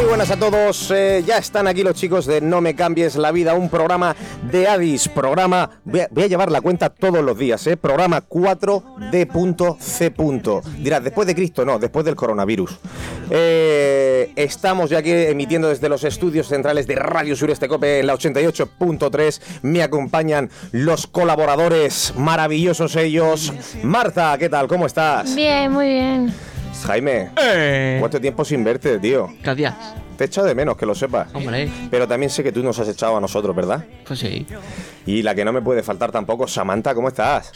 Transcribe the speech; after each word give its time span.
Muy 0.00 0.08
buenas 0.08 0.30
a 0.30 0.38
todos, 0.38 0.90
eh, 0.92 1.22
ya 1.26 1.36
están 1.36 1.66
aquí 1.68 1.82
los 1.82 1.94
chicos 1.94 2.24
de 2.24 2.40
No 2.40 2.62
me 2.62 2.74
cambies 2.74 3.16
la 3.16 3.32
vida, 3.32 3.52
un 3.52 3.68
programa 3.68 4.16
de 4.50 4.66
Addis, 4.66 5.08
programa, 5.08 5.82
voy 5.84 6.00
a, 6.00 6.26
llevar 6.26 6.50
la 6.50 6.62
cuenta 6.62 6.88
todos 6.88 7.22
los 7.22 7.36
días, 7.36 7.66
eh, 7.66 7.76
programa 7.76 8.26
4D.C. 8.26 10.14
Dirás, 10.78 11.04
después 11.04 11.26
de 11.26 11.34
Cristo, 11.34 11.66
no, 11.66 11.78
después 11.78 12.06
del 12.06 12.16
coronavirus. 12.16 12.78
Eh, 13.28 14.32
estamos 14.36 14.88
ya 14.88 15.00
aquí 15.00 15.10
emitiendo 15.10 15.68
desde 15.68 15.90
los 15.90 16.02
estudios 16.04 16.48
centrales 16.48 16.86
de 16.86 16.94
Radio 16.94 17.36
Sureste 17.36 17.68
Cope 17.68 18.00
en 18.00 18.06
la 18.06 18.14
88.3, 18.14 19.60
me 19.60 19.82
acompañan 19.82 20.48
los 20.72 21.06
colaboradores 21.08 22.14
maravillosos 22.16 22.96
ellos. 22.96 23.52
Marta, 23.82 24.34
¿qué 24.38 24.48
tal? 24.48 24.66
¿Cómo 24.66 24.86
estás? 24.86 25.34
Bien, 25.34 25.70
muy 25.70 25.88
bien. 25.88 26.32
Jaime, 26.84 27.30
¿cuánto 28.00 28.20
tiempo 28.20 28.44
sin 28.44 28.64
verte, 28.64 28.98
tío? 28.98 29.28
Gracias. 29.42 29.74
Te 30.16 30.24
he 30.24 30.26
echado 30.26 30.46
de 30.46 30.54
menos, 30.54 30.76
que 30.76 30.86
lo 30.86 30.94
sepas. 30.94 31.28
Hombre, 31.34 31.70
Pero 31.90 32.06
también 32.06 32.30
sé 32.30 32.42
que 32.42 32.52
tú 32.52 32.62
nos 32.62 32.78
has 32.78 32.88
echado 32.88 33.16
a 33.16 33.20
nosotros, 33.20 33.54
¿verdad? 33.56 33.84
pues 34.06 34.18
sí. 34.18 34.46
Y 35.06 35.22
la 35.22 35.34
que 35.34 35.44
no 35.44 35.52
me 35.52 35.62
puede 35.62 35.82
faltar 35.82 36.12
tampoco, 36.12 36.46
Samantha, 36.46 36.94
¿cómo 36.94 37.08
estás? 37.08 37.52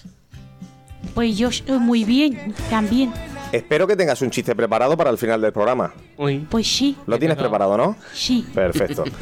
Pues 1.15 1.37
yo 1.37 1.49
estoy 1.49 1.79
muy 1.79 2.05
bien 2.05 2.55
también. 2.71 3.13
Espero 3.55 3.87
que 3.87 3.95
tengas 3.95 4.21
un 4.21 4.31
chiste 4.31 4.57
preparado 4.57 4.97
para 4.97 5.11
el 5.11 5.17
final 5.17 5.41
del 5.41 5.53
programa. 5.53 5.95
Uy. 6.17 6.45
Pues 6.51 6.67
sí, 6.67 6.97
¿Lo 7.07 7.21
tienes 7.21 7.37
preparado, 7.37 7.77
no? 7.77 7.95
sí. 8.13 8.45
Perfecto. 8.53 9.05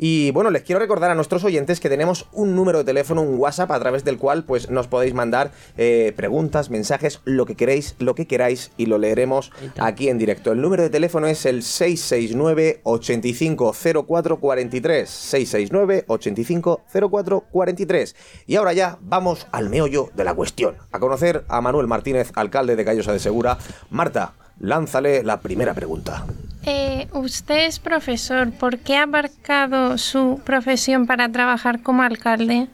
Y 0.03 0.31
bueno, 0.31 0.49
les 0.49 0.63
quiero 0.63 0.79
recordar 0.79 1.11
a 1.11 1.15
nuestros 1.15 1.43
oyentes 1.43 1.79
que 1.79 1.87
tenemos 1.87 2.25
un 2.31 2.55
número 2.55 2.79
de 2.79 2.85
teléfono, 2.85 3.21
un 3.21 3.37
WhatsApp, 3.37 3.69
a 3.69 3.79
través 3.79 4.03
del 4.03 4.17
cual 4.17 4.43
pues 4.43 4.71
nos 4.71 4.87
podéis 4.87 5.13
mandar 5.13 5.51
eh, 5.77 6.11
preguntas, 6.15 6.71
mensajes, 6.71 7.21
lo 7.23 7.45
que 7.45 7.53
queréis, 7.53 7.93
lo 7.99 8.15
que 8.15 8.25
queráis, 8.25 8.71
y 8.77 8.87
lo 8.87 8.97
leeremos 8.97 9.51
aquí 9.77 10.09
en 10.09 10.17
directo. 10.17 10.53
El 10.53 10.61
número 10.61 10.81
de 10.81 10.89
teléfono 10.89 11.27
es 11.27 11.45
el 11.45 11.61
669 11.61 12.81
850443 12.81 15.07
669 15.07 16.05
850443 16.07 18.15
Y 18.47 18.55
ahora 18.55 18.73
ya 18.73 18.97
vamos 19.01 19.45
al 19.51 19.69
meollo 19.69 20.09
de 20.15 20.23
la 20.23 20.33
cuestión. 20.33 20.77
A 20.91 20.97
conocer 20.97 21.45
a 21.47 21.61
Manuel 21.61 21.85
Martínez, 21.85 22.31
alcalde 22.33 22.75
de 22.75 22.85
Callosa 22.85 23.13
de 23.13 23.19
Segura. 23.19 23.59
Marta, 23.91 24.33
lánzale 24.57 25.21
la 25.21 25.41
primera 25.41 25.75
pregunta. 25.75 26.25
Eh, 26.65 27.07
usted 27.13 27.65
es 27.67 27.79
profesor. 27.79 28.51
¿Por 28.51 28.79
qué 28.79 28.97
ha 28.97 29.03
abarcado 29.03 29.97
su 29.97 30.41
profesión 30.45 31.07
para 31.07 31.31
trabajar 31.31 31.81
como 31.81 32.03
alcalde? 32.03 32.67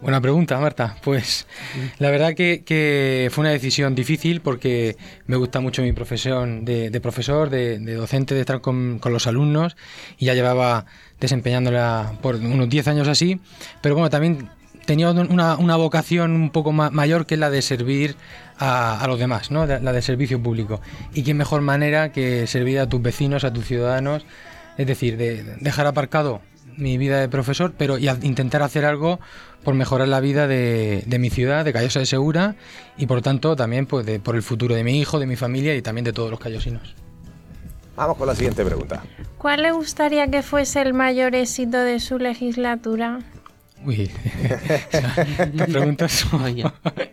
Buena 0.00 0.20
pregunta, 0.20 0.58
Marta. 0.58 0.96
Pues 1.04 1.46
la 1.98 2.10
verdad 2.10 2.34
que, 2.34 3.28
fue 3.30 3.42
una 3.42 3.50
decisión 3.50 3.94
difícil 3.94 4.40
porque 4.40 4.96
me 5.26 5.36
gusta 5.36 5.60
mucho 5.60 5.82
mi 5.82 5.92
profesión 5.92 6.64
de, 6.64 7.00
profesor, 7.02 7.50
de, 7.50 7.78
docente, 7.94 8.34
de 8.34 8.40
estar 8.40 8.62
con, 8.62 8.98
los 9.04 9.26
alumnos 9.26 9.76
y 10.16 10.26
ya 10.26 10.34
llevaba 10.34 10.86
desempeñándola 11.20 12.14
por 12.22 12.36
unos 12.36 12.68
10 12.70 12.88
años 12.88 13.08
así. 13.08 13.40
Pero 13.82 13.94
bueno, 13.94 14.08
también 14.08 14.48
tenía 14.86 15.10
una, 15.10 15.56
una 15.56 15.76
vocación 15.76 16.32
un 16.32 16.50
poco 16.50 16.72
ma- 16.72 16.90
mayor 16.90 17.26
que 17.26 17.36
la 17.36 17.50
de 17.50 17.60
servir 17.60 18.16
a, 18.60 19.00
a 19.00 19.06
los 19.08 19.18
demás, 19.18 19.50
¿no? 19.50 19.66
la 19.66 19.92
de 19.92 20.02
servicio 20.02 20.40
público. 20.40 20.80
Y 21.14 21.22
qué 21.24 21.34
mejor 21.34 21.60
manera 21.62 22.12
que 22.12 22.46
servir 22.46 22.78
a 22.78 22.88
tus 22.88 23.02
vecinos, 23.02 23.42
a 23.42 23.52
tus 23.52 23.64
ciudadanos, 23.66 24.24
es 24.78 24.86
decir, 24.86 25.16
de 25.16 25.42
dejar 25.60 25.86
aparcado 25.86 26.40
mi 26.76 26.96
vida 26.96 27.18
de 27.20 27.28
profesor, 27.28 27.72
pero 27.76 27.98
y 27.98 28.06
a- 28.08 28.16
intentar 28.22 28.62
hacer 28.62 28.84
algo 28.84 29.18
por 29.64 29.74
mejorar 29.74 30.08
la 30.08 30.20
vida 30.20 30.46
de, 30.46 31.02
de 31.06 31.18
mi 31.18 31.28
ciudad, 31.28 31.64
de 31.64 31.72
Callosa 31.72 31.98
de 31.98 32.06
Segura, 32.06 32.54
y 32.96 33.06
por 33.06 33.20
tanto 33.20 33.56
también 33.56 33.86
pues, 33.86 34.06
de- 34.06 34.20
por 34.20 34.36
el 34.36 34.42
futuro 34.42 34.74
de 34.74 34.84
mi 34.84 34.98
hijo, 35.00 35.18
de 35.18 35.26
mi 35.26 35.36
familia 35.36 35.74
y 35.74 35.82
también 35.82 36.04
de 36.04 36.12
todos 36.12 36.30
los 36.30 36.38
callosinos. 36.40 36.94
Vamos 37.96 38.16
con 38.16 38.26
la 38.28 38.34
siguiente 38.34 38.64
pregunta. 38.64 39.02
¿Cuál 39.36 39.62
le 39.62 39.72
gustaría 39.72 40.28
que 40.30 40.42
fuese 40.42 40.80
el 40.80 40.94
mayor 40.94 41.34
éxito 41.34 41.76
de 41.78 42.00
su 42.00 42.18
legislatura? 42.18 43.18
Uy, 43.84 44.10
qué 45.56 45.64
preguntas. 45.64 46.24
Oye. 46.32 46.64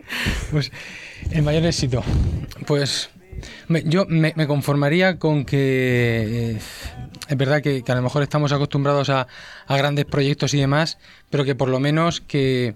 pues 0.52 0.72
el 1.32 1.44
mayor 1.44 1.66
éxito. 1.66 2.04
Pues 2.66 3.10
me- 3.68 3.84
yo 3.84 4.06
me, 4.08 4.34
conformaría 4.48 5.18
con 5.20 5.46
que 5.46 6.52
eh, 6.56 6.60
es 7.28 7.38
verdad 7.38 7.62
que, 7.62 7.84
a 7.88 7.96
lo 7.96 8.02
mejor 8.02 8.24
estamos 8.24 8.52
acostumbrados 8.52 9.10
a, 9.10 9.28
grandes 9.70 10.06
proyectos 10.06 10.54
y 10.54 10.60
demás, 10.60 10.98
pero 11.30 11.44
que 11.46 11.56
por 11.56 11.70
lo 11.70 11.80
menos 11.80 12.22
que 12.22 12.76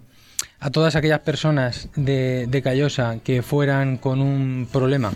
a 0.60 0.70
todas 0.70 0.96
aquellas 0.96 1.20
personas 1.22 1.90
de, 1.96 2.46
de 2.48 2.62
Callosa 2.62 3.18
que 3.24 3.42
fueran 3.42 3.98
con 3.98 4.22
un 4.22 4.68
problema 4.72 5.12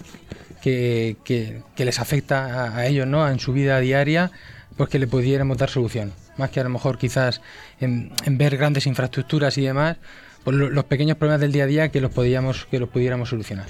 que, 0.61 1.17
que- 1.23 1.61
les 1.77 1.99
afecta 1.99 2.75
a, 2.75 2.87
ellos 2.87 3.05
¿no? 3.07 3.27
en 3.29 3.39
su 3.39 3.53
vida 3.53 3.79
diaria, 3.79 4.31
pues 4.77 4.89
que 4.89 4.99
le 4.99 5.07
pudiéramos 5.07 5.57
dar 5.57 5.69
solución. 5.69 6.11
Más 6.37 6.49
que 6.49 6.59
a 6.59 6.63
lo 6.63 6.69
mejor 6.69 6.97
quizás 6.97 7.41
en 7.79 8.11
ver 8.37 8.57
grandes 8.57 8.87
infraestructuras 8.87 9.57
y 9.57 9.61
demás, 9.61 9.97
pues, 10.45 10.55
lo- 10.55 10.69
los 10.69 10.85
pequeños 10.85 11.17
problemas 11.17 11.41
del 11.41 11.51
día 11.51 11.65
a 11.65 11.67
día 11.67 11.89
que 11.89 11.99
los 11.99 12.11
podíamos 12.11 12.65
que 12.71 12.79
los 12.79 12.87
pudiéramos 12.87 13.27
solucionar. 13.29 13.67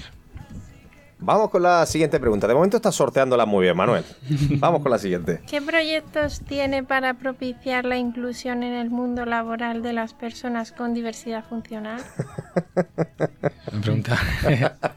Vamos 1.18 1.48
con 1.48 1.62
la 1.62 1.86
siguiente 1.86 2.20
pregunta. 2.20 2.46
De 2.46 2.52
momento 2.54 2.76
estás 2.76 2.94
sorteándola 2.94 3.46
muy 3.46 3.62
bien, 3.64 3.74
Manuel. 3.76 4.04
Vamos 4.58 4.82
con 4.82 4.90
la 4.92 4.98
siguiente. 4.98 5.40
¿Qué 5.48 5.62
proyectos 5.62 6.42
tiene 6.46 6.84
para 6.84 7.14
propiciar 7.14 7.86
la 7.86 7.96
inclusión 7.96 8.62
en 8.62 8.74
el 8.74 8.90
mundo 8.90 9.24
laboral 9.24 9.82
de 9.82 9.94
las 9.94 10.12
personas 10.12 10.72
con 10.72 10.92
diversidad 10.92 11.42
funcional? 11.48 12.02
Me 13.72 13.80
pregunta. 13.80 14.18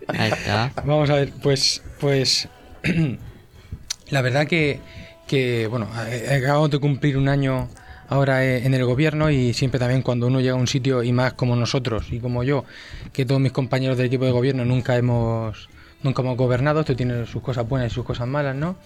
Ahí 0.10 0.30
está. 0.32 0.72
Vamos 0.86 1.10
a 1.10 1.16
ver, 1.16 1.32
pues, 1.42 1.82
pues 2.02 2.50
la 4.10 4.22
verdad 4.22 4.46
que, 4.46 4.80
que, 5.28 5.68
bueno, 5.68 5.88
eh, 6.08 6.42
acabamos 6.44 6.70
de 6.70 6.80
cumplir 6.80 7.18
un 7.18 7.30
año 7.30 7.70
ahora 8.10 8.44
eh, 8.46 8.66
en 8.66 8.74
el 8.74 8.84
gobierno 8.86 9.30
y 9.30 9.54
siempre 9.54 9.80
también 9.80 10.02
cuando 10.02 10.28
uno 10.28 10.42
llega 10.42 10.54
a 10.54 10.58
un 10.58 10.68
sitio 10.68 11.04
y 11.04 11.12
más 11.14 11.34
como 11.34 11.56
nosotros 11.56 12.08
y 12.12 12.20
como 12.20 12.44
yo, 12.44 12.66
que 13.14 13.26
todos 13.26 13.40
mis 13.40 13.52
compañeros 13.52 13.98
del 13.98 14.08
equipo 14.08 14.26
de 14.26 14.32
gobierno 14.32 14.66
nunca 14.66 14.98
hemos 14.98 15.70
nunca 16.02 16.22
hemos 16.22 16.38
gobernado, 16.38 16.80
esto 16.80 16.96
tiene 16.96 17.26
sus 17.26 17.42
cosas 17.42 17.68
buenas 17.68 17.92
y 17.92 17.96
sus 17.96 18.06
cosas 18.06 18.26
malas, 18.28 18.56
¿no? 18.56 18.78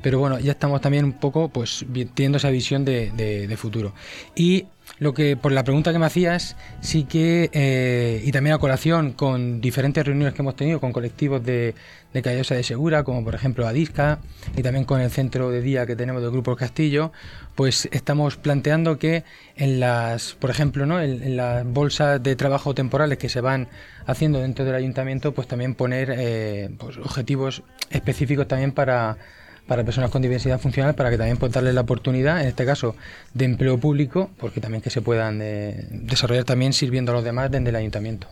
Pero 0.00 0.20
bueno, 0.20 0.38
ya 0.38 0.52
estamos 0.52 0.80
también 0.80 1.04
un 1.04 1.14
poco 1.14 1.48
pues 1.48 1.84
teniendo 2.14 2.38
esa 2.38 2.50
visión 2.50 2.84
de- 2.84 3.10
de 3.12 3.56
futuro. 3.56 3.92
Y 4.36 4.66
lo 5.02 5.14
que, 5.14 5.36
por 5.36 5.50
la 5.50 5.64
pregunta 5.64 5.92
que 5.92 5.98
me 5.98 6.06
hacías, 6.06 6.56
sí 6.80 7.04
que, 7.04 7.50
eh, 7.52 8.22
y 8.24 8.30
también 8.30 8.54
a 8.54 8.58
colación 8.58 9.12
con 9.12 9.60
diferentes 9.60 10.06
reuniones 10.06 10.32
que 10.32 10.42
hemos 10.42 10.54
tenido 10.54 10.78
con 10.78 10.92
colectivos 10.92 11.44
de, 11.44 11.74
de 12.12 12.22
de 12.22 12.62
Segura, 12.62 13.02
como 13.02 13.24
por 13.24 13.34
ejemplo 13.34 13.66
Adisca, 13.66 14.20
y 14.56 14.62
también 14.62 14.84
con 14.84 15.00
el 15.00 15.10
centro 15.10 15.50
de 15.50 15.60
día 15.60 15.86
que 15.86 15.96
tenemos 15.96 16.22
del 16.22 16.30
Grupo 16.30 16.54
Castillo, 16.54 17.10
pues 17.56 17.88
estamos 17.90 18.36
planteando 18.36 19.00
que 19.00 19.24
en 19.56 19.80
las, 19.80 20.34
por 20.34 20.50
ejemplo, 20.50 20.86
¿no? 20.86 21.00
en, 21.00 21.20
en 21.20 21.36
las 21.36 21.66
bolsas 21.66 22.22
de 22.22 22.36
trabajo 22.36 22.72
temporales 22.72 23.18
que 23.18 23.28
se 23.28 23.40
van 23.40 23.66
haciendo 24.06 24.38
dentro 24.38 24.64
del 24.64 24.76
ayuntamiento, 24.76 25.32
pues 25.32 25.48
también 25.48 25.74
poner 25.74 26.14
eh, 26.16 26.70
pues, 26.78 26.96
objetivos 26.98 27.64
específicos 27.90 28.46
también 28.46 28.70
para 28.70 29.18
para 29.66 29.84
personas 29.84 30.10
con 30.10 30.22
diversidad 30.22 30.60
funcional 30.60 30.94
para 30.94 31.10
que 31.10 31.18
también 31.18 31.36
puedan 31.36 31.52
darles 31.52 31.74
la 31.74 31.82
oportunidad, 31.82 32.40
en 32.40 32.48
este 32.48 32.64
caso, 32.66 32.96
de 33.34 33.44
empleo 33.44 33.78
público, 33.78 34.30
porque 34.38 34.60
también 34.60 34.82
que 34.82 34.90
se 34.90 35.02
puedan 35.02 35.40
eh, 35.42 35.86
desarrollar 35.90 36.44
también 36.44 36.72
sirviendo 36.72 37.12
a 37.12 37.14
los 37.14 37.24
demás 37.24 37.50
desde 37.50 37.68
el 37.68 37.76
ayuntamiento. 37.76 38.28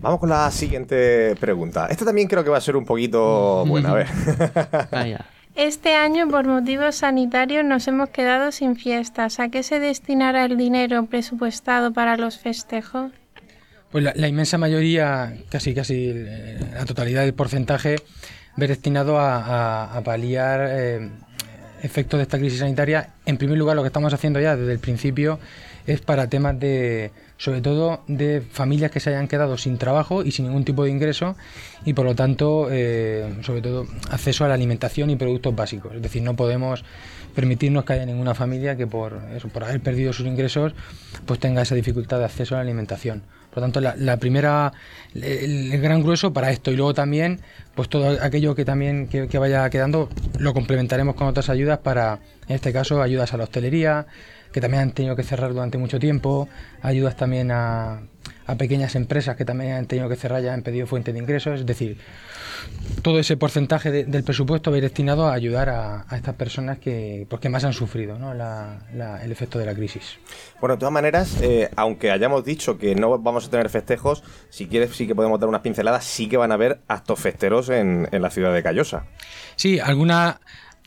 Vamos 0.00 0.20
con 0.20 0.28
la 0.28 0.50
siguiente 0.50 1.34
pregunta. 1.40 1.86
Esta 1.90 2.04
también 2.04 2.28
creo 2.28 2.44
que 2.44 2.50
va 2.50 2.58
a 2.58 2.60
ser 2.60 2.76
un 2.76 2.84
poquito 2.84 3.64
buena. 3.66 3.90
A 3.90 3.94
ver. 3.94 5.24
Este 5.56 5.94
año, 5.94 6.28
por 6.28 6.46
motivos 6.46 6.96
sanitarios, 6.96 7.64
nos 7.64 7.88
hemos 7.88 8.10
quedado 8.10 8.52
sin 8.52 8.76
fiestas. 8.76 9.40
¿A 9.40 9.48
qué 9.48 9.62
se 9.62 9.80
destinará 9.80 10.44
el 10.44 10.58
dinero 10.58 11.06
presupuestado 11.06 11.94
para 11.94 12.18
los 12.18 12.38
festejos? 12.38 13.10
Pues 13.90 14.04
la, 14.04 14.12
la 14.14 14.28
inmensa 14.28 14.58
mayoría, 14.58 15.34
casi 15.48 15.74
casi 15.74 16.12
eh, 16.14 16.58
la 16.74 16.84
totalidad 16.84 17.22
del 17.22 17.32
porcentaje, 17.32 17.96
ver 18.56 18.70
destinado 18.70 19.18
a, 19.18 20.00
paliar 20.04 20.66
eh, 20.70 21.10
efectos 21.82 22.18
de 22.18 22.22
esta 22.22 22.38
crisis 22.38 22.60
sanitaria. 22.60 23.10
En 23.26 23.36
primer 23.36 23.58
lugar, 23.58 23.76
lo 23.76 23.82
que 23.82 23.88
estamos 23.88 24.12
haciendo 24.12 24.40
ya 24.40 24.56
desde 24.56 24.72
el 24.72 24.78
principio 24.78 25.38
es 25.86 26.00
para 26.00 26.28
temas 26.28 26.58
de, 26.58 27.12
sobre 27.38 27.60
todo, 27.60 28.02
de 28.08 28.40
familias 28.40 28.90
que 28.90 28.98
se 28.98 29.10
hayan 29.10 29.28
quedado 29.28 29.56
sin 29.56 29.78
trabajo 29.78 30.24
y 30.24 30.32
sin 30.32 30.46
ningún 30.46 30.64
tipo 30.64 30.84
de 30.84 30.90
ingreso 30.90 31.36
y 31.84 31.92
por 31.92 32.04
lo 32.04 32.14
tanto, 32.14 32.68
eh, 32.70 33.36
sobre 33.42 33.62
todo, 33.62 33.86
acceso 34.10 34.44
a 34.44 34.48
la 34.48 34.54
alimentación 34.54 35.10
y 35.10 35.16
productos 35.16 35.54
básicos. 35.54 35.94
Es 35.94 36.02
decir, 36.02 36.22
no 36.22 36.34
podemos 36.34 36.84
permitirnos 37.34 37.84
que 37.84 37.92
haya 37.92 38.06
ninguna 38.06 38.34
familia 38.34 38.76
que 38.76 38.86
por 38.86 39.20
eso, 39.34 39.48
por 39.48 39.62
haber 39.64 39.80
perdido 39.80 40.12
sus 40.12 40.26
ingresos, 40.26 40.74
pues 41.24 41.38
tenga 41.38 41.62
esa 41.62 41.74
dificultad 41.74 42.18
de 42.18 42.24
acceso 42.24 42.54
a 42.54 42.58
la 42.58 42.62
alimentación. 42.62 43.22
Por 43.56 43.62
lo 43.62 43.72
tanto, 43.72 43.80
la, 43.80 44.16
primera, 44.18 44.70
el, 45.14 45.80
gran 45.80 46.02
grueso 46.02 46.30
para 46.30 46.50
esto. 46.50 46.70
Y 46.70 46.76
luego 46.76 46.92
también, 46.92 47.40
pues 47.74 47.88
todo 47.88 48.22
aquello 48.22 48.54
que 48.54 48.66
también 48.66 49.08
que 49.08 49.38
vaya 49.38 49.70
quedando 49.70 50.10
lo 50.38 50.52
complementaremos 50.52 51.14
con 51.14 51.26
otras 51.26 51.48
ayudas 51.48 51.78
para, 51.78 52.18
en 52.48 52.56
este 52.56 52.70
caso, 52.70 53.00
ayudas 53.00 53.32
a 53.32 53.38
la 53.38 53.44
hostelería, 53.44 54.08
que 54.56 54.60
también 54.62 54.84
han 54.84 54.92
tenido 54.92 55.14
que 55.16 55.22
cerrar 55.22 55.52
durante 55.52 55.76
mucho 55.76 55.98
tiempo, 55.98 56.48
ayudas 56.80 57.14
también 57.14 57.50
a, 57.50 58.00
a 58.46 58.54
pequeñas 58.54 58.94
empresas 58.94 59.36
que 59.36 59.44
también 59.44 59.72
han 59.72 59.84
tenido 59.84 60.08
que 60.08 60.16
cerrar 60.16 60.42
ya 60.42 60.54
han 60.54 60.62
pedido 60.62 60.86
fuente 60.86 61.12
de 61.12 61.18
ingresos, 61.18 61.60
es 61.60 61.66
decir, 61.66 61.98
todo 63.02 63.18
ese 63.18 63.36
porcentaje 63.36 63.90
de- 63.90 64.04
del 64.04 64.24
presupuesto 64.24 64.70
va 64.70 64.78
destinado 64.78 65.26
a 65.26 65.34
ayudar 65.34 65.68
a, 65.68 66.06
a 66.08 66.16
estas 66.16 66.36
personas 66.36 66.78
que, 66.78 67.26
pues, 67.28 67.38
que 67.42 67.50
más 67.50 67.64
han 67.64 67.74
sufrido 67.74 68.18
¿no? 68.18 68.32
la- 68.32 68.78
la- 68.94 69.22
el 69.22 69.30
efecto 69.30 69.58
de 69.58 69.66
la 69.66 69.74
crisis. 69.74 70.16
Bueno, 70.58 70.76
de 70.76 70.80
todas 70.80 70.92
maneras, 70.94 71.36
eh, 71.42 71.68
aunque 71.76 72.10
hayamos 72.10 72.42
dicho 72.42 72.78
que 72.78 72.94
no 72.94 73.18
vamos 73.18 73.48
a 73.48 73.50
tener 73.50 73.68
festejos, 73.68 74.24
si 74.48 74.68
quieres 74.68 74.96
sí 74.96 75.06
que 75.06 75.14
podemos 75.14 75.38
dar 75.38 75.50
unas 75.50 75.60
pinceladas, 75.60 76.02
sí 76.06 76.30
que 76.30 76.38
van 76.38 76.50
a 76.50 76.54
haber 76.54 76.80
actos 76.88 77.20
festeros 77.20 77.68
en, 77.68 78.08
en 78.10 78.22
la 78.22 78.30
ciudad 78.30 78.54
de 78.54 78.62
Callosa. 78.62 79.04
Sí, 79.54 79.80
alguna, 79.80 80.40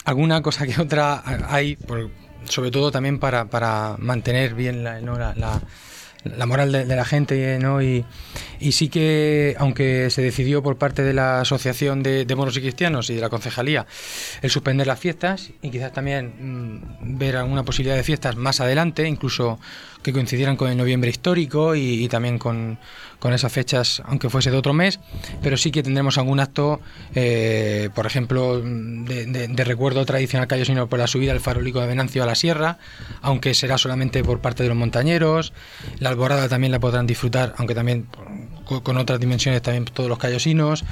alguna 0.05 0.41
cosa 0.41 0.65
que 0.65 0.81
otra 0.81 1.21
hay, 1.47 1.75
por- 1.75 2.09
sobre 2.45 2.71
todo 2.71 2.91
también 2.91 3.19
para, 3.19 3.45
para 3.45 3.95
mantener 3.97 4.53
bien 4.55 4.83
la, 4.83 5.01
¿no? 5.01 5.17
la, 5.17 5.33
la- 5.35 5.61
la 6.23 6.45
moral 6.45 6.71
de, 6.71 6.85
la 6.85 7.05
gente, 7.05 7.59
¿no? 7.59 7.81
Y, 7.81 8.05
sí 8.71 8.89
que, 8.89 9.55
aunque 9.57 10.09
se 10.09 10.21
decidió 10.21 10.61
por 10.61 10.77
parte 10.77 11.01
de 11.01 11.13
la 11.13 11.41
Asociación 11.41 12.03
de, 12.03 12.25
de 12.25 12.35
Moros 12.35 12.57
y 12.57 12.61
Cristianos 12.61 13.09
y 13.09 13.15
de 13.15 13.21
la 13.21 13.29
Concejalía 13.29 13.85
el 14.41 14.49
suspender 14.49 14.87
las 14.87 14.99
fiestas 14.99 15.51
y 15.61 15.69
quizás 15.69 15.93
también 15.93 16.33
mm, 16.39 17.17
ver 17.17 17.37
alguna 17.37 17.63
posibilidad 17.63 17.95
de 17.95 18.03
fiestas 18.03 18.35
más 18.35 18.59
adelante, 18.59 19.07
incluso 19.07 19.59
que 20.01 20.13
coincidieran 20.13 20.55
con 20.55 20.69
el 20.69 20.77
noviembre 20.77 21.09
histórico 21.09 21.75
y, 21.75 22.07
también 22.07 22.39
con, 22.39 22.77
esas 23.33 23.51
fechas, 23.51 24.01
aunque 24.05 24.29
fuese 24.29 24.49
de 24.49 24.57
otro 24.57 24.73
mes, 24.73 24.99
pero 25.41 25.57
sí 25.57 25.71
que 25.71 25.83
tendremos 25.83 26.17
algún 26.17 26.39
acto, 26.39 26.79
eh, 27.15 27.89
por 27.93 28.05
ejemplo, 28.05 28.61
de, 28.61 29.63
recuerdo 29.65 30.05
tradicional 30.05 30.47
callosino 30.47 30.87
por 30.87 30.99
la 30.99 31.07
subida 31.07 31.33
del 31.33 31.41
farolico 31.41 31.81
de 31.81 31.87
Venancio 31.87 32.23
a 32.23 32.25
la 32.25 32.35
sierra, 32.35 32.77
aunque 33.21 33.53
será 33.53 33.77
solamente 33.77 34.23
por 34.23 34.39
parte 34.39 34.63
de 34.63 34.69
los 34.69 34.77
montañeros, 34.77 35.51
alborada 36.09 36.49
también 36.49 36.71
la 36.71 36.79
podrán 36.79 37.07
disfrutar, 37.07 37.53
aunque 37.57 37.75
también 37.75 38.07
con, 38.65 38.97
otras 38.97 39.19
dimensiones 39.19 39.61
también 39.61 39.85
todos 39.85 40.09
los 40.09 40.19
callosinos, 40.19 40.83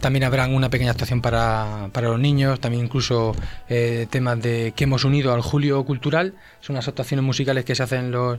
también 0.00 0.24
habrá 0.24 0.46
una 0.46 0.70
pequeña 0.70 0.92
actuación 0.92 1.20
para, 1.20 1.90
para 1.92 2.08
los 2.08 2.18
niños, 2.18 2.60
también 2.60 2.84
incluso 2.84 3.34
eh, 3.68 4.06
temas 4.10 4.40
de 4.40 4.72
que 4.74 4.84
hemos 4.84 5.04
unido 5.04 5.34
al 5.34 5.42
Julio 5.42 5.84
Cultural, 5.84 6.34
son 6.60 6.76
unas 6.76 6.88
actuaciones 6.88 7.24
musicales 7.24 7.64
que 7.64 7.74
se 7.74 7.82
hacen 7.82 8.10
los, 8.10 8.38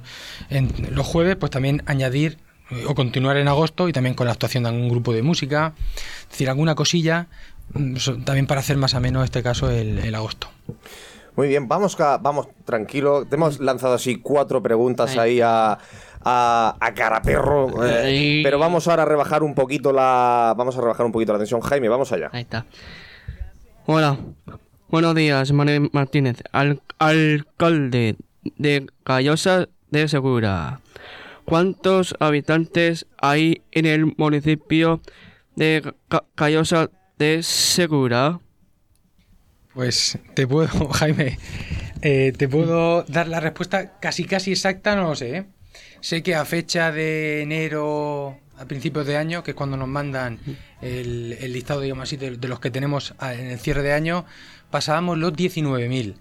en 0.49 0.71
los 0.91 1.05
jueves, 1.05 1.35
pues 1.35 1.51
también 1.51 1.83
añadir 1.85 2.37
eh, 2.71 2.85
o 2.87 2.95
continuar 2.95 3.37
en 3.37 3.47
agosto 3.47 3.89
y 3.89 3.93
también 3.93 4.15
con 4.15 4.25
la 4.25 4.33
actuación 4.33 4.63
de 4.63 4.69
algún 4.69 4.89
grupo 4.89 5.13
de 5.13 5.21
música, 5.21 5.73
es 6.24 6.29
decir, 6.29 6.50
alguna 6.50 6.75
cosilla 6.75 7.27
mm, 7.74 8.24
también 8.25 8.48
para 8.48 8.62
hacer 8.62 8.77
más 8.77 8.95
ameno 8.95 9.24
este 9.24 9.43
caso 9.43 9.69
el, 9.69 10.00
el 10.00 10.15
agosto. 10.15 10.50
Muy 11.39 11.48
bien, 11.48 11.69
vamos, 11.69 11.95
vamos 11.98 12.50
tranquilo. 12.65 13.25
Te 13.25 13.36
hemos 13.36 13.62
lanzado 13.62 13.93
así 13.93 14.17
cuatro 14.17 14.62
preguntas 14.62 15.17
ahí 15.17 15.39
a, 15.39 15.77
a, 16.23 16.75
a 16.79 16.93
cara 16.93 17.21
perro. 17.21 17.85
eh, 17.85 18.01
Ay. 18.03 18.43
pero 18.43 18.59
vamos 18.59 18.88
ahora 18.88 19.03
a 19.03 19.05
rebajar 19.05 19.43
un 19.43 19.55
poquito 19.55 19.91
la. 19.91 20.53
Vamos 20.57 20.77
a 20.77 20.81
rebajar 20.81 21.05
un 21.05 21.11
poquito 21.11 21.33
la 21.33 21.39
tensión. 21.39 21.61
Jaime, 21.61 21.89
vamos 21.89 22.11
allá. 22.11 22.29
Ahí 22.31 22.41
está. 22.41 22.65
Hola. 23.85 24.17
Buenos 24.89 25.13
días, 25.13 25.51
Manuel 25.51 25.89
Martínez, 25.93 26.41
al- 26.51 26.81
alcalde 26.97 28.15
de 28.57 28.88
Callosa 29.03 29.67
de 29.91 30.07
Segura. 30.07 30.79
¿Cuántos 31.45 32.15
habitantes 32.19 33.05
hay 33.21 33.61
en 33.71 33.85
el 33.85 34.13
municipio 34.17 35.01
de 35.55 35.93
Ca- 36.07 36.23
Callosa 36.35 36.89
de 37.19 37.43
Segura? 37.43 38.39
Pues 39.73 40.17
te 40.33 40.47
puedo, 40.47 40.89
Jaime, 40.91 41.38
eh, 42.01 42.33
te 42.35 42.47
puedo 42.47 43.03
dar 43.03 43.27
la 43.27 43.39
respuesta 43.39 43.99
casi 43.99 44.25
casi 44.25 44.51
exacta, 44.51 44.95
no 44.95 45.03
lo 45.09 45.15
sé. 45.15 45.38
¿eh? 45.38 45.45
Sé 46.01 46.24
que 46.24 46.36
a 46.36 46.46
fecha 46.46 46.91
de 46.91 47.41
enero, 47.41 48.38
a 48.58 48.65
principios 48.65 49.06
de 49.06 49.18
año, 49.18 49.44
que 49.44 49.51
es 49.51 49.56
cuando 49.56 49.77
nos 49.77 49.88
mandan 49.88 50.39
el, 50.82 51.38
el 51.39 51.53
listado, 51.53 51.82
digamos 51.82 52.03
así, 52.03 52.18
de, 52.18 52.38
de 52.38 52.48
los 52.48 52.60
que 52.60 52.72
tenemos 52.72 53.13
a- 53.20 53.34
en 53.34 53.48
el 53.48 53.60
cierre 53.60 53.84
de 53.84 53.94
año, 53.94 54.25
pasábamos 54.72 55.18
los 55.18 55.34
19.000. 55.34 56.15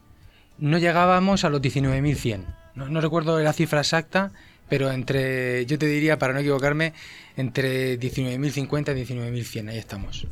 No 0.58 0.78
llegábamos 0.78 1.44
a 1.44 1.50
los 1.50 1.61
19.100. 1.62 2.44
No, 2.75 2.88
no 2.88 3.00
recuerdo 3.00 3.38
la 3.40 3.52
cifra 3.52 3.80
exacta, 3.80 4.32
pero 4.68 4.90
entre, 4.90 5.64
yo 5.66 5.78
te 5.78 5.87
diría, 5.87 6.18
para 6.18 6.32
no 6.35 6.40
equivocarme, 6.40 6.92
entre 7.37 7.99
19.050 7.99 8.97
y 8.97 9.04
19.100, 9.04 9.70
ahí 9.70 9.78
estamos. 9.78 10.26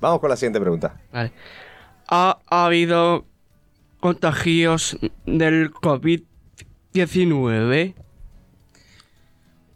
Vamos 0.00 0.20
con 0.20 0.28
la 0.30 0.36
siguiente 0.36 0.60
pregunta. 0.60 1.00
Vale. 1.12 1.32
¿Ha, 2.08 2.38
ha 2.46 2.66
habido 2.66 3.24
contagios 4.00 4.98
del 5.24 5.70
COVID-19? 5.72 7.94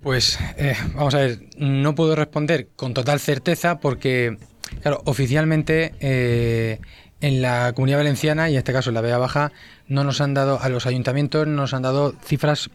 Pues 0.08 0.38
eh, 0.56 0.74
vamos 0.94 1.14
a 1.14 1.18
ver, 1.18 1.38
no 1.58 1.94
puedo 1.94 2.16
responder 2.16 2.68
con 2.76 2.94
total 2.94 3.20
certeza 3.20 3.78
porque, 3.78 4.38
claro, 4.80 5.02
oficialmente 5.04 5.92
eh, 6.00 6.80
en 7.20 7.42
la 7.42 7.74
Comunidad 7.74 7.98
Valenciana 7.98 8.48
y 8.48 8.54
en 8.54 8.58
este 8.60 8.72
caso 8.72 8.88
en 8.88 8.94
la 8.94 9.02
Vega 9.02 9.18
Baja 9.18 9.52
no 9.86 10.04
nos 10.04 10.22
han 10.22 10.32
dado, 10.32 10.62
a 10.62 10.70
los 10.70 10.86
ayuntamientos 10.86 11.46
no 11.46 11.56
nos 11.56 11.74
han 11.74 11.82
dado 11.82 12.14
cifras 12.24 12.70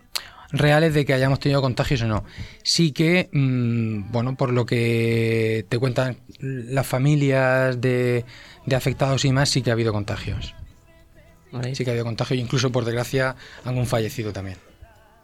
reales 0.51 0.93
de 0.93 1.05
que 1.05 1.15
hayamos 1.15 1.39
tenido 1.39 1.59
contagios 1.63 2.03
o 2.03 2.07
no. 2.07 2.23
Sí 2.61 2.91
que, 2.91 3.29
mm, 3.31 4.11
bueno, 4.11 4.35
por 4.35 4.53
lo 4.53 4.67
que 4.67 5.65
te 5.69 5.79
cuentan 5.79 6.17
las 6.37 6.85
familias 6.85 7.81
de, 7.81 8.25
de 8.67 8.75
afectados 8.75 9.25
y 9.25 9.31
más, 9.31 9.49
sí 9.49 9.63
que 9.63 9.71
ha 9.71 9.73
habido 9.73 9.91
contagios. 9.91 10.53
Sí 11.73 11.83
que 11.83 11.89
ha 11.89 11.93
habido 11.93 12.05
contagios, 12.05 12.39
incluso 12.39 12.71
por 12.71 12.85
desgracia 12.85 13.35
algún 13.65 13.87
fallecido 13.87 14.31
también. 14.31 14.57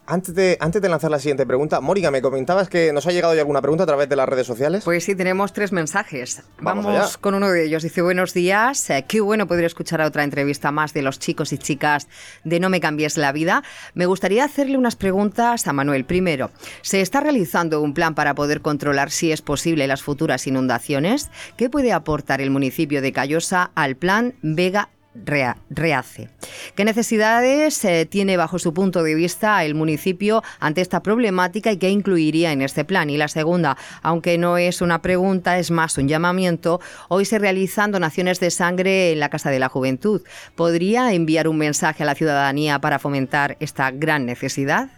Antes 0.09 0.33
de, 0.33 0.57
antes 0.59 0.81
de 0.81 0.89
lanzar 0.89 1.11
la 1.11 1.19
siguiente 1.19 1.45
pregunta, 1.45 1.81
Mónica, 1.81 2.09
me 2.09 2.23
comentabas 2.23 2.67
que 2.67 2.91
nos 2.91 3.05
ha 3.05 3.11
llegado 3.11 3.35
ya 3.35 3.41
alguna 3.41 3.61
pregunta 3.61 3.83
a 3.83 3.85
través 3.85 4.09
de 4.09 4.15
las 4.15 4.27
redes 4.27 4.47
sociales. 4.47 4.83
Pues 4.83 5.03
sí, 5.03 5.13
tenemos 5.13 5.53
tres 5.53 5.71
mensajes. 5.71 6.41
Vamos 6.59 7.19
con 7.19 7.35
uno 7.35 7.51
de 7.51 7.65
ellos. 7.65 7.83
Dice, 7.83 8.01
buenos 8.01 8.33
días. 8.33 8.89
Eh, 8.89 9.05
qué 9.07 9.21
bueno 9.21 9.45
poder 9.45 9.65
escuchar 9.65 10.01
a 10.01 10.07
otra 10.07 10.23
entrevista 10.23 10.71
más 10.71 10.95
de 10.95 11.03
los 11.03 11.19
chicos 11.19 11.53
y 11.53 11.59
chicas 11.59 12.07
de 12.43 12.59
No 12.59 12.69
me 12.69 12.79
cambies 12.79 13.17
la 13.17 13.31
vida. 13.31 13.61
Me 13.93 14.07
gustaría 14.07 14.45
hacerle 14.45 14.79
unas 14.79 14.95
preguntas 14.95 15.67
a 15.67 15.73
Manuel. 15.73 16.05
Primero, 16.05 16.49
¿se 16.81 17.01
está 17.01 17.19
realizando 17.19 17.79
un 17.79 17.93
plan 17.93 18.15
para 18.15 18.33
poder 18.33 18.61
controlar 18.61 19.11
si 19.11 19.31
es 19.31 19.43
posible 19.43 19.85
las 19.85 20.01
futuras 20.01 20.47
inundaciones? 20.47 21.29
¿Qué 21.55 21.69
puede 21.69 21.93
aportar 21.93 22.41
el 22.41 22.49
municipio 22.49 23.03
de 23.03 23.13
Callosa 23.13 23.69
al 23.75 23.95
plan 23.95 24.33
Vega 24.41 24.89
Rea- 25.15 25.57
Reace. 25.71 26.29
¿Qué 26.75 26.85
necesidades 26.85 27.83
eh, 27.83 28.05
tiene 28.05 28.37
bajo 28.37 28.59
su 28.59 28.73
punto 28.73 29.01
de 29.03 29.15
vista 29.15 29.63
el 29.65 29.73
municipio 29.75 30.43
ante 30.59 30.81
esta 30.81 31.01
problemática 31.01 31.71
y 31.71 31.77
qué 31.77 31.89
incluiría 31.89 32.51
en 32.51 32.61
este 32.61 32.85
plan? 32.85 33.09
Y 33.09 33.17
la 33.17 33.27
segunda, 33.27 33.75
aunque 34.03 34.37
no 34.37 34.57
es 34.57 34.81
una 34.81 35.01
pregunta, 35.01 35.57
es 35.57 35.71
más 35.71 35.97
un 35.97 36.07
llamamiento, 36.07 36.79
hoy 37.07 37.25
se 37.25 37.39
realizan 37.39 37.91
donaciones 37.91 38.39
de 38.39 38.51
sangre 38.51 39.11
en 39.11 39.19
la 39.19 39.29
Casa 39.29 39.49
de 39.49 39.59
la 39.59 39.67
Juventud. 39.69 40.21
¿Podría 40.55 41.11
enviar 41.11 41.47
un 41.47 41.57
mensaje 41.57 42.03
a 42.03 42.05
la 42.05 42.15
ciudadanía 42.15 42.79
para 42.79 42.99
fomentar 42.99 43.57
esta 43.59 43.91
gran 43.91 44.25
necesidad? 44.25 44.89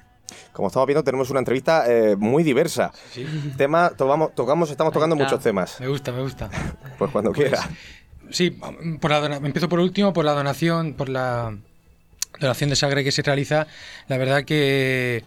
Como 0.54 0.68
estamos 0.68 0.88
viendo, 0.88 1.04
tenemos 1.04 1.30
una 1.30 1.40
entrevista 1.40 1.86
eh, 1.92 2.16
muy 2.18 2.44
diversa. 2.44 2.92
Tema, 3.58 3.92
tocamos, 3.98 4.34
tocamos, 4.36 4.70
estamos 4.72 4.94
tocando 4.94 5.16
muchos 5.16 5.40
temas. 5.42 5.80
Me 5.80 5.88
gusta, 5.88 6.12
me 6.12 6.22
gusta. 6.22 6.50
Pues 6.98 7.12
cuando 7.12 7.32
quiera. 7.32 7.60
Sí, 8.32 8.52
por 9.00 9.12
la 9.12 9.36
empiezo 9.38 9.70
por 9.70 9.80
último, 9.80 10.14
por 10.14 10.26
la 10.26 10.34
donación, 10.34 10.94
por 10.94 11.10
la 11.10 11.56
donación 12.40 12.70
de 12.70 12.76
sangre 12.76 13.04
que 13.04 13.12
se 13.12 13.22
realiza. 13.22 13.68
La 14.08 14.18
verdad 14.18 14.44
que 14.46 15.24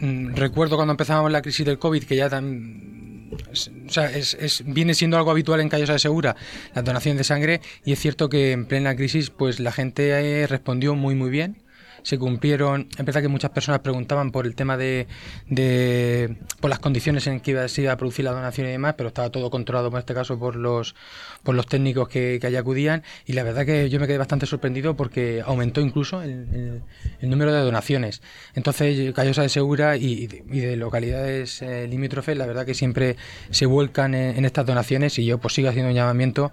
mm, 0.00 0.34
recuerdo 0.34 0.76
cuando 0.76 0.92
empezábamos 0.92 1.32
la 1.32 1.42
crisis 1.42 1.64
del 1.66 1.78
COVID, 1.78 2.04
que 2.04 2.16
ya 2.16 2.28
tan, 2.28 3.30
o 3.50 3.90
sea, 3.90 4.10
es- 4.10 4.34
es- 4.34 4.62
viene 4.66 4.94
siendo 4.94 5.16
algo 5.16 5.30
habitual 5.30 5.60
en 5.60 5.68
Callosa 5.68 5.94
de 5.94 5.98
Segura, 5.98 6.36
la 6.74 6.82
donación 6.82 7.16
de 7.16 7.24
sangre, 7.24 7.60
y 7.84 7.92
es 7.92 7.98
cierto 7.98 8.28
que 8.28 8.52
en 8.52 8.66
plena 8.66 8.94
crisis, 8.94 9.30
pues 9.30 9.58
la 9.60 9.72
gente 9.72 10.10
eh, 10.10 10.46
respondió 10.46 10.94
muy, 10.94 11.14
muy 11.14 11.30
bien. 11.30 11.63
Se 12.04 12.18
cumplieron, 12.18 12.86
verdad 12.98 13.20
que 13.22 13.28
muchas 13.28 13.50
personas 13.50 13.80
preguntaban 13.80 14.30
por 14.30 14.46
el 14.46 14.54
tema 14.54 14.76
de, 14.76 15.08
de 15.48 16.36
por 16.60 16.70
las 16.70 16.78
condiciones 16.78 17.26
en 17.26 17.40
que 17.40 17.50
iba, 17.50 17.66
se 17.66 17.82
iba 17.82 17.92
a 17.92 17.96
producir 17.96 18.24
la 18.24 18.30
donación 18.30 18.68
y 18.68 18.70
demás, 18.70 18.94
pero 18.96 19.08
estaba 19.08 19.30
todo 19.30 19.50
controlado 19.50 19.88
en 19.88 19.96
este 19.96 20.14
caso 20.14 20.38
por 20.38 20.54
los 20.54 20.94
por 21.42 21.54
los 21.54 21.66
técnicos 21.66 22.08
que, 22.08 22.38
que 22.40 22.46
allí 22.46 22.56
acudían 22.56 23.02
y 23.26 23.32
la 23.32 23.42
verdad 23.42 23.66
que 23.66 23.90
yo 23.90 23.98
me 23.98 24.06
quedé 24.06 24.18
bastante 24.18 24.46
sorprendido 24.46 24.94
porque 24.96 25.42
aumentó 25.44 25.80
incluso 25.80 26.22
el, 26.22 26.82
número 27.22 27.52
de 27.52 27.60
donaciones. 27.60 28.22
Entonces, 28.54 29.12
Callosa 29.14 29.42
de 29.42 29.48
Segura 29.48 29.96
y, 29.96 30.12
y 30.12 30.26
de, 30.26 30.44
y 30.50 30.60
de 30.60 30.76
localidades 30.76 31.62
eh, 31.62 31.88
limítrofes, 31.88 32.36
la 32.36 32.46
verdad 32.46 32.64
que 32.64 32.74
siempre 32.74 33.16
se 33.50 33.66
vuelcan 33.66 34.14
en, 34.14 34.36
en 34.36 34.44
estas 34.44 34.66
donaciones 34.66 35.18
y 35.18 35.24
yo 35.24 35.38
pues 35.38 35.54
sigo 35.54 35.68
haciendo 35.68 35.88
un 35.88 35.94
llamamiento 35.94 36.52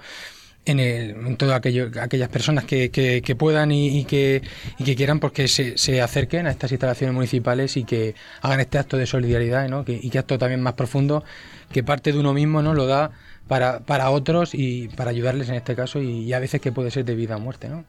en, 0.66 0.80
el, 0.80 1.12
en 1.12 1.38
todas 1.38 1.58
aquellas 1.58 2.30
personas 2.30 2.66
que, 2.66 3.36
puedan 3.38 3.72
y, 3.72 4.06
que, 4.06 4.42
y 4.78 4.84
que 4.84 4.96
quieran 4.96 5.20
porque 5.20 5.48
se, 5.48 5.78
se 5.78 6.02
acerquen 6.02 6.48
a 6.48 6.52
estas 6.52 6.72
instalaciones 6.72 7.16
municipales 7.16 7.78
y 7.78 7.84
que 7.84 8.16
hagan 8.42 8.60
este 8.60 8.78
acto 8.78 8.98
de 8.98 9.06
solidaridad 9.06 9.68
¿no? 9.70 9.84
y 9.88 10.10
que 10.10 10.20
acto 10.20 10.38
también 10.38 10.62
más 10.62 10.74
profundo 10.74 11.24
que 11.72 11.84
parte 11.84 12.12
de 12.12 12.20
uno 12.20 12.34
mismo 12.34 12.62
no 12.62 12.74
lo 12.74 12.86
da 12.86 13.12
para, 13.48 13.80
para 13.80 14.10
otros 14.12 14.54
y 14.54 14.90
para 14.90 15.10
ayudarles 15.10 15.50
en 15.50 15.56
este 15.56 15.76
caso 15.76 16.02
y, 16.02 16.32
a 16.34 16.40
veces 16.40 16.62
que 16.62 16.72
puede 16.72 16.92
ser 16.92 17.06
de 17.06 17.16
vida 17.16 17.38
o 17.38 17.40
muerte 17.40 17.68
¿no? 17.68 17.86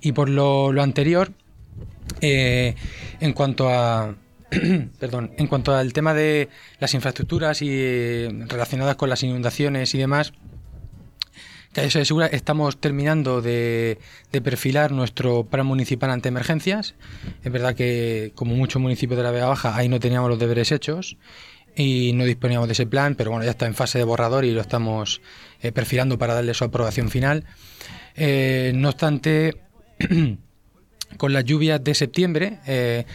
y 0.00 0.12
por 0.12 0.28
lo, 0.28 0.72
lo 0.72 0.82
anterior 0.82 1.32
eh, 2.20 2.74
en 3.20 3.32
cuanto 3.32 3.68
a 3.68 4.14
perdón 4.98 5.32
en 5.36 5.46
cuanto 5.46 5.74
al 5.74 5.92
tema 5.92 6.14
de 6.14 6.48
las 6.78 6.94
infraestructuras 6.94 7.62
y 7.62 7.68
eh, 7.70 8.30
relacionadas 8.48 8.96
con 8.96 9.08
las 9.08 9.22
inundaciones 9.22 9.94
y 9.94 9.98
demás 9.98 10.32
Callosa 11.72 12.00
de 12.00 12.04
Segura 12.04 12.26
estamos 12.26 12.78
terminando 12.78 13.40
de, 13.40 13.98
de 14.30 14.42
perfilar 14.42 14.92
nuestro 14.92 15.44
plan 15.44 15.64
municipal 15.64 16.10
ante 16.10 16.28
emergencias. 16.28 16.94
Es 17.42 17.50
verdad 17.50 17.74
que, 17.74 18.32
como 18.34 18.54
muchos 18.54 18.80
municipios 18.82 19.16
de 19.16 19.24
la 19.24 19.30
Vega 19.30 19.46
Baja, 19.46 19.74
ahí 19.74 19.88
no 19.88 19.98
teníamos 19.98 20.28
los 20.28 20.38
deberes 20.38 20.70
hechos 20.70 21.16
y 21.74 22.12
no 22.12 22.24
disponíamos 22.24 22.68
de 22.68 22.72
ese 22.72 22.86
plan, 22.86 23.14
pero 23.14 23.30
bueno, 23.30 23.46
ya 23.46 23.52
está 23.52 23.64
en 23.66 23.74
fase 23.74 23.96
de 23.96 24.04
borrador 24.04 24.44
y 24.44 24.50
lo 24.50 24.60
estamos 24.60 25.22
eh, 25.62 25.72
perfilando 25.72 26.18
para 26.18 26.34
darle 26.34 26.52
su 26.52 26.64
aprobación 26.64 27.08
final. 27.08 27.44
Eh, 28.16 28.72
no 28.74 28.90
obstante, 28.90 29.56
con 31.16 31.32
las 31.32 31.44
lluvias 31.44 31.82
de 31.82 31.94
septiembre, 31.94 32.58
eh, 32.66 33.06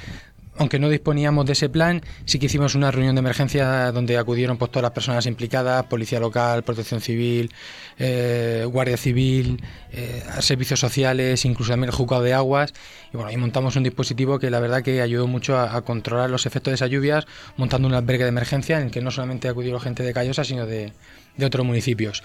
aunque 0.57 0.79
no 0.79 0.89
disponíamos 0.89 1.45
de 1.45 1.53
ese 1.53 1.69
plan, 1.69 2.01
sí 2.25 2.39
que 2.39 2.47
hicimos 2.47 2.75
una 2.75 2.91
reunión 2.91 3.15
de 3.15 3.19
emergencia 3.19 3.91
donde 3.91 4.17
acudieron 4.17 4.57
pues, 4.57 4.71
todas 4.71 4.83
las 4.83 4.91
personas 4.91 5.25
implicadas, 5.25 5.85
policía 5.85 6.19
local, 6.19 6.63
protección 6.63 7.01
civil, 7.01 7.51
eh, 7.99 8.65
guardia 8.69 8.97
civil, 8.97 9.61
eh, 9.91 10.23
servicios 10.39 10.79
sociales, 10.79 11.45
incluso 11.45 11.71
también 11.71 11.89
el 11.89 11.95
juzgado 11.95 12.23
de 12.23 12.33
aguas. 12.33 12.73
Y 13.13 13.17
bueno, 13.17 13.31
y 13.31 13.37
montamos 13.37 13.75
un 13.75 13.83
dispositivo 13.83 14.39
que 14.39 14.49
la 14.49 14.59
verdad 14.59 14.81
que 14.81 15.01
ayudó 15.01 15.27
mucho 15.27 15.57
a, 15.57 15.75
a 15.75 15.81
controlar 15.81 16.29
los 16.29 16.45
efectos 16.45 16.71
de 16.71 16.75
esas 16.75 16.89
lluvias, 16.89 17.27
montando 17.55 17.87
un 17.87 17.93
albergue 17.93 18.23
de 18.23 18.29
emergencia 18.29 18.77
en 18.79 18.87
el 18.87 18.91
que 18.91 19.01
no 19.01 19.11
solamente 19.11 19.47
acudió 19.47 19.79
gente 19.79 20.03
de 20.03 20.13
Callosa, 20.13 20.43
sino 20.43 20.65
de, 20.65 20.93
de 21.37 21.45
otros 21.45 21.65
municipios. 21.65 22.23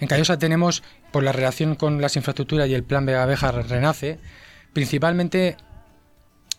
En 0.00 0.08
Callosa 0.08 0.38
tenemos, 0.38 0.82
por 1.12 1.22
la 1.22 1.32
relación 1.32 1.74
con 1.74 2.00
las 2.00 2.16
infraestructuras 2.16 2.68
y 2.68 2.74
el 2.74 2.84
plan 2.84 3.04
Vega 3.04 3.22
Abeja 3.22 3.50
Renace, 3.50 4.18
principalmente 4.72 5.56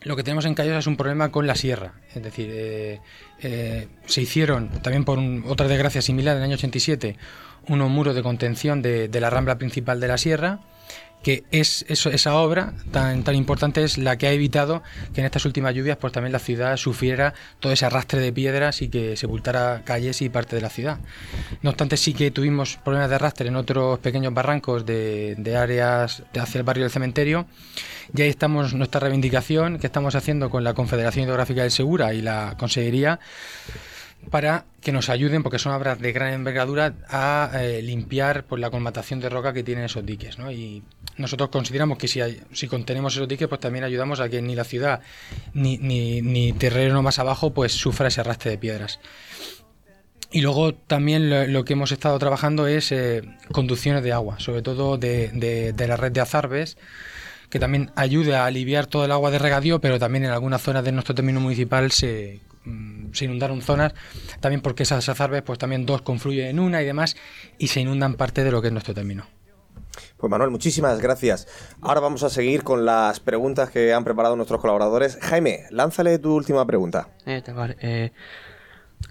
lo 0.06 0.16
que 0.16 0.24
tenemos 0.24 0.46
en 0.46 0.54
Callosa 0.54 0.80
es 0.80 0.88
un 0.88 0.96
problema 0.98 1.32
con 1.32 1.46
la 1.48 1.56
sierra. 1.56 1.94
Es 2.16 2.24
decir, 2.24 2.50
eh, 2.52 3.00
eh, 3.42 3.88
se 4.06 4.22
hicieron, 4.22 4.70
también 4.82 5.04
por 5.04 5.18
un- 5.18 5.44
otra 5.48 5.68
desgracia 5.68 6.02
similar 6.02 6.38
en 6.38 6.44
el 6.44 6.50
año 6.50 6.56
87, 6.56 7.18
unos 7.68 7.90
muros 7.90 8.16
de 8.16 8.24
contención 8.24 8.82
de, 8.82 9.08
de 9.08 9.20
la 9.20 9.30
rambla 9.30 9.58
principal 9.58 10.00
de 10.00 10.08
la 10.08 10.18
sierra, 10.18 10.60
que 11.24 11.43
es 11.50 11.86
esa 11.89 12.36
obra 12.36 12.74
tan, 12.91 13.24
tan 13.24 13.36
importante 13.36 13.84
es 13.84 13.98
la 13.98 14.15
que 14.15 14.27
ha 14.27 14.31
evitado 14.31 14.84
que 15.13 15.22
en 15.22 15.25
estas 15.25 15.45
últimas 15.45 15.74
lluvias 15.74 15.98
pues 15.98 16.13
también 16.13 16.31
la 16.31 16.39
ciudad 16.39 16.77
sufriera 16.77 17.34
todo 17.60 17.74
ese 17.74 17.86
arrastre 17.86 18.19
de 18.19 18.31
piedras 18.31 18.84
y 18.84 18.89
que 18.89 19.17
sepultara 19.17 19.81
calles 19.84 20.22
y 20.22 20.29
parte 20.29 20.55
de 20.55 20.62
la 20.62 20.69
ciudad. 20.69 21.00
No 21.63 21.72
obstante, 21.72 21.98
sí 21.98 22.13
que 22.13 22.29
tuvimos 22.29 22.77
problemas 22.77 23.10
de 23.10 23.15
arrastre 23.15 23.48
en 23.48 23.55
otros 23.55 23.98
pequeños 24.00 24.34
barrancos 24.34 24.86
de, 24.86 25.36
de 25.38 25.57
áreas 25.57 26.22
hacia 26.39 26.60
el 26.60 26.63
barrio 26.63 26.84
del 26.84 26.91
cementerio. 26.91 27.48
Y 28.15 28.22
ahí 28.22 28.29
estamos 28.29 28.75
nuestra 28.75 29.00
reivindicación 29.00 29.79
que 29.79 29.88
estamos 29.88 30.13
haciendo 30.13 30.51
con 30.51 30.63
la 30.63 30.75
Confederación 30.75 31.25
Hidrográfica 31.25 31.63
del 31.63 31.72
Segura 31.72 32.13
y 32.13 32.22
la 32.22 32.55
Consejería 32.57 33.19
para 34.29 34.65
que 34.81 34.91
nos 34.91 35.10
ayuden, 35.10 35.43
porque 35.43 35.60
son 35.60 35.74
obras 35.74 36.00
de 36.00 36.12
gran 36.12 36.34
envergadura, 36.34 36.93
a 37.10 37.51
eh, 37.55 37.81
limpiar 37.81 38.45
pues, 38.45 38.60
la 38.62 38.69
colmatación 38.69 39.19
de 39.19 39.29
roca 39.29 39.53
que 39.53 39.63
tienen 39.63 39.86
esos 39.86 40.05
diques. 40.05 40.38
¿no? 40.38 40.51
Y 40.51 40.84
nosotros 41.17 41.50
consideramos 41.50 41.98
que 41.98 42.07
si, 42.07 42.22
hay- 42.22 42.41
si 42.51 42.67
contenemos 42.67 43.15
esos 43.15 43.27
diques, 43.27 43.48
pues 43.48 43.62
también 43.62 43.84
ayudamos 43.86 44.19
a 44.19 44.29
que 44.29 44.41
ni 44.41 44.55
la 44.55 44.63
ciudad 44.63 45.01
ni, 45.53 45.77
ni, 45.77 46.22
ni 46.22 46.53
terreno 46.53 47.01
más 47.01 47.19
abajo 47.19 47.53
pues 47.53 47.72
sufra 47.72 48.07
ese 48.07 48.22
arrastre 48.22 48.51
de 48.51 48.57
piedras. 48.57 49.00
Y 50.31 50.41
luego 50.41 50.74
también 50.74 51.53
lo, 51.53 51.63
que 51.63 51.74
hemos 51.74 51.91
estado 51.91 52.19
trabajando 52.19 52.67
es 52.67 52.91
eh, 52.91 53.22
conducciones 53.51 54.03
de 54.03 54.12
agua, 54.12 54.39
sobre 54.39 54.62
todo 54.62 54.98
de, 54.98 55.29
de- 55.29 55.72
de 55.72 55.88
la 55.88 55.95
red 55.95 56.12
de 56.12 56.19
azarbes, 56.19 56.77
que 57.50 57.60
también 57.60 57.91
ayude 57.95 58.36
a 58.36 58.45
aliviar 58.45 58.86
todo 58.88 59.05
el 59.05 59.12
agua 59.12 59.31
de 59.31 59.39
regadío, 59.39 59.79
pero 59.79 59.98
también 60.00 60.25
en 60.25 60.31
algunas 60.31 60.62
zonas 60.62 60.84
de 60.84 60.91
nuestro 60.91 61.15
término 61.15 61.39
municipal 61.39 61.91
se, 61.91 62.41
mm, 62.65 63.13
se 63.13 63.25
inundaron 63.25 63.62
zonas, 63.62 63.93
también 64.41 64.62
porque 64.62 64.84
esas 64.84 65.07
azarbes, 65.07 65.43
pues 65.43 65.57
también 65.60 65.86
dos 65.86 66.01
confluyen 66.01 66.48
en 66.48 66.60
una 66.60 66.81
y 66.81 66.86
demás, 66.86 67.15
y 67.57 67.67
se 67.67 67.79
inundan 67.79 68.15
parte 68.15 68.43
de 68.43 68.51
lo 68.51 68.62
que 68.62 68.67
es 68.67 68.74
nuestro 68.74 68.93
término. 68.93 69.27
Pues 70.25 70.32
Manuel, 70.32 70.50
muchísimas 70.50 71.00
gracias. 71.01 71.48
Ahora 71.82 72.00
vamos 72.00 72.24
a 72.24 72.32
seguir 72.32 72.63
con 72.63 72.84
las 72.84 73.20
preguntas 73.20 73.70
que 73.70 73.94
han 73.94 74.03
preparado 74.03 74.36
nuestros 74.36 74.60
colaboradores. 74.60 75.20
Jaime, 75.22 75.65
lánzale 75.70 76.17
tu 76.17 76.34
última 76.34 76.65
pregunta. 76.65 77.10
Eh, 77.27 77.44
vale, 77.53 77.77
eh, 77.79 78.12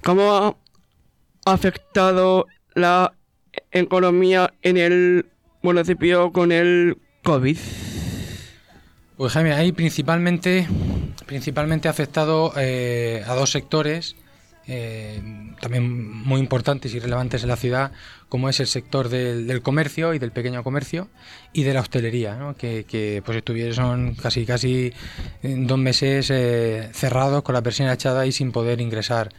¿Cómo 0.02 0.58
ha 1.46 1.52
afectado 1.52 2.46
la 2.74 3.14
economía 3.70 4.54
en 4.62 4.76
el 4.76 5.26
municipio 5.62 6.32
con 6.32 6.50
el 6.50 6.98
COVID? 7.22 7.58
Pues 9.16 9.32
Jaime, 9.34 9.52
ahí 9.52 9.70
principalmente, 9.70 10.66
principalmente 11.26 11.86
ha 11.86 11.92
afectado 11.92 12.52
eh, 12.56 13.22
a 13.24 13.36
dos 13.36 13.52
sectores 13.52 14.16
eh, 14.66 15.20
también 15.60 16.10
muy 16.10 16.40
importantes 16.40 16.94
y 16.94 16.98
relevantes 16.98 17.42
en 17.42 17.48
la 17.48 17.56
ciudad, 17.56 17.92
como 18.28 18.48
es 18.48 18.60
el 18.60 18.66
sector 18.66 19.08
del, 19.08 19.62
comercio 19.62 20.14
y 20.14 20.18
del 20.18 20.32
pequeño 20.32 20.62
comercio 20.64 21.08
y 21.52 21.64
de 21.64 21.74
la 21.74 21.80
hostelería, 21.80 22.54
que, 22.58 22.84
que, 22.84 23.22
pues 23.24 23.38
estuvieron 23.38 24.14
casi 24.14 24.46
casi 24.46 24.92
en 25.42 25.66
dos 25.66 25.78
meses 25.78 26.30
eh, 26.30 26.88
cerrados 26.92 27.42
con 27.42 27.54
la 27.54 27.62
persiana 27.62 27.92
echada 27.92 28.26
y 28.26 28.32
sin 28.32 28.52
poder 28.52 28.80
ingresar. 28.80 29.30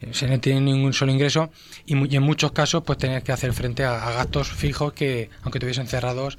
Eh, 0.00 0.10
Se 0.12 0.26
no 0.26 0.40
tienen 0.40 0.64
ningún 0.64 0.92
solo 0.92 1.12
ingreso 1.12 1.50
y, 1.86 2.16
en 2.16 2.22
muchos 2.22 2.52
casos 2.52 2.82
pues 2.84 2.98
tener 2.98 3.22
que 3.22 3.32
hacer 3.32 3.52
frente 3.52 3.84
a 3.84 3.98
gastos 4.10 4.50
fijos 4.50 4.92
que 4.92 5.30
aunque 5.42 5.58
estuviesen 5.58 5.86
cerrados 5.86 6.38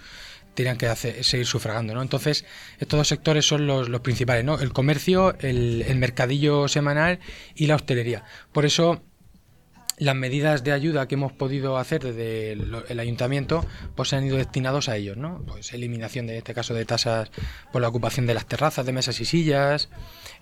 tenían 0.56 0.78
que 0.78 0.88
hacer- 0.88 1.24
seguir 1.24 1.46
sufragando, 1.46 1.94
¿no? 1.94 2.02
Entonces, 2.02 2.46
estos 2.80 2.98
dos 2.98 3.08
sectores 3.08 3.46
son 3.46 3.68
los, 3.68 3.90
los 3.90 4.02
principales, 4.02 4.44
¿no? 4.44 4.60
El 4.60 4.74
comercio, 4.74 5.36
el, 5.40 5.84
el 5.88 5.98
mercadillo 5.98 6.68
semanal 6.68 7.20
y 7.56 7.68
la 7.68 7.76
hostelería. 7.76 8.24
Por 8.52 8.66
eso, 8.66 9.04
las 9.98 10.16
medidas 10.16 10.64
de 10.64 10.74
ayuda 10.74 11.08
que 11.08 11.16
hemos 11.16 11.32
podido 11.32 11.78
hacer 11.78 12.04
desde 12.04 12.52
el, 12.52 13.00
ayuntamiento, 13.00 13.66
pues 13.96 14.10
se 14.10 14.18
han 14.18 14.26
ido 14.26 14.36
destinados 14.38 14.90
a 14.90 14.98
ellos, 14.98 15.16
¿no? 15.16 15.42
Pues 15.48 15.72
eliminación 15.74 16.28
de 16.28 16.34
en 16.34 16.38
este 16.40 16.54
caso 16.54 16.74
de 16.74 16.84
tasas 16.86 17.32
por 17.72 17.82
la 17.82 17.88
ocupación 17.88 18.26
de 18.26 18.34
las 18.34 18.46
terrazas, 18.46 18.86
de 18.86 18.92
mesas 18.92 19.20
y 19.22 19.26
sillas, 19.26 19.90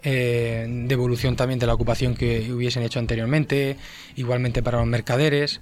eh, 0.01 0.65
devolución 0.87 1.35
también 1.35 1.59
de 1.59 1.67
la 1.67 1.73
ocupación 1.75 2.15
que 2.15 2.51
hubiesen 2.51 2.81
hecho 2.83 2.99
anteriormente, 2.99 3.77
igualmente 4.15 4.63
para 4.63 4.79
los 4.79 4.87
mercaderes 4.87 5.61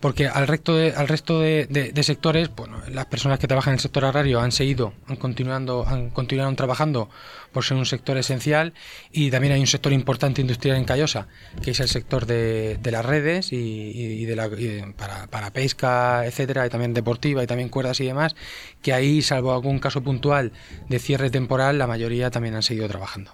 porque 0.00 0.28
al 0.28 0.46
resto 0.46 0.76
de, 0.76 0.92
al 0.94 1.08
resto 1.08 1.40
de, 1.40 1.66
de- 1.70 1.90
de 1.92 2.02
sectores, 2.02 2.54
bueno, 2.54 2.78
las 2.90 3.06
personas 3.06 3.38
que 3.38 3.46
trabajan 3.48 3.72
en 3.72 3.76
el 3.76 3.80
sector 3.80 4.04
agrario 4.04 4.40
han 4.40 4.52
seguido, 4.52 4.92
han 5.08 5.16
continuando, 5.16 5.86
han 5.88 6.10
continuado 6.10 6.54
trabajando 6.54 7.08
por 7.52 7.64
ser 7.64 7.76
un 7.78 7.86
sector 7.86 8.18
esencial 8.18 8.74
y 9.10 9.30
también 9.30 9.54
hay 9.54 9.60
un 9.60 9.66
sector 9.66 9.92
importante 9.92 10.42
industrial 10.42 10.76
en 10.76 10.84
Callosa, 10.84 11.28
que 11.62 11.70
es 11.70 11.80
el 11.80 11.88
sector 11.88 12.26
de, 12.26 12.78
de 12.82 12.90
las 12.90 13.04
redes 13.06 13.52
y, 13.52 13.56
y 13.56 14.24
de 14.26 14.36
la, 14.36 14.46
y 14.48 14.66
de- 14.66 14.94
para, 14.96 15.26
para 15.28 15.50
pesca, 15.52 16.26
etcétera, 16.26 16.66
y 16.66 16.68
también 16.68 16.92
deportiva 16.92 17.42
y 17.42 17.46
también 17.46 17.68
cuerdas 17.70 17.98
y 18.00 18.04
demás, 18.06 18.36
que 18.82 18.92
ahí, 18.92 19.22
salvo 19.22 19.52
algún 19.54 19.78
caso 19.78 20.02
puntual 20.02 20.52
de 20.88 20.98
cierre 20.98 21.30
temporal, 21.30 21.78
la 21.78 21.86
mayoría 21.86 22.30
también 22.30 22.54
han 22.54 22.62
seguido 22.62 22.86
trabajando. 22.88 23.32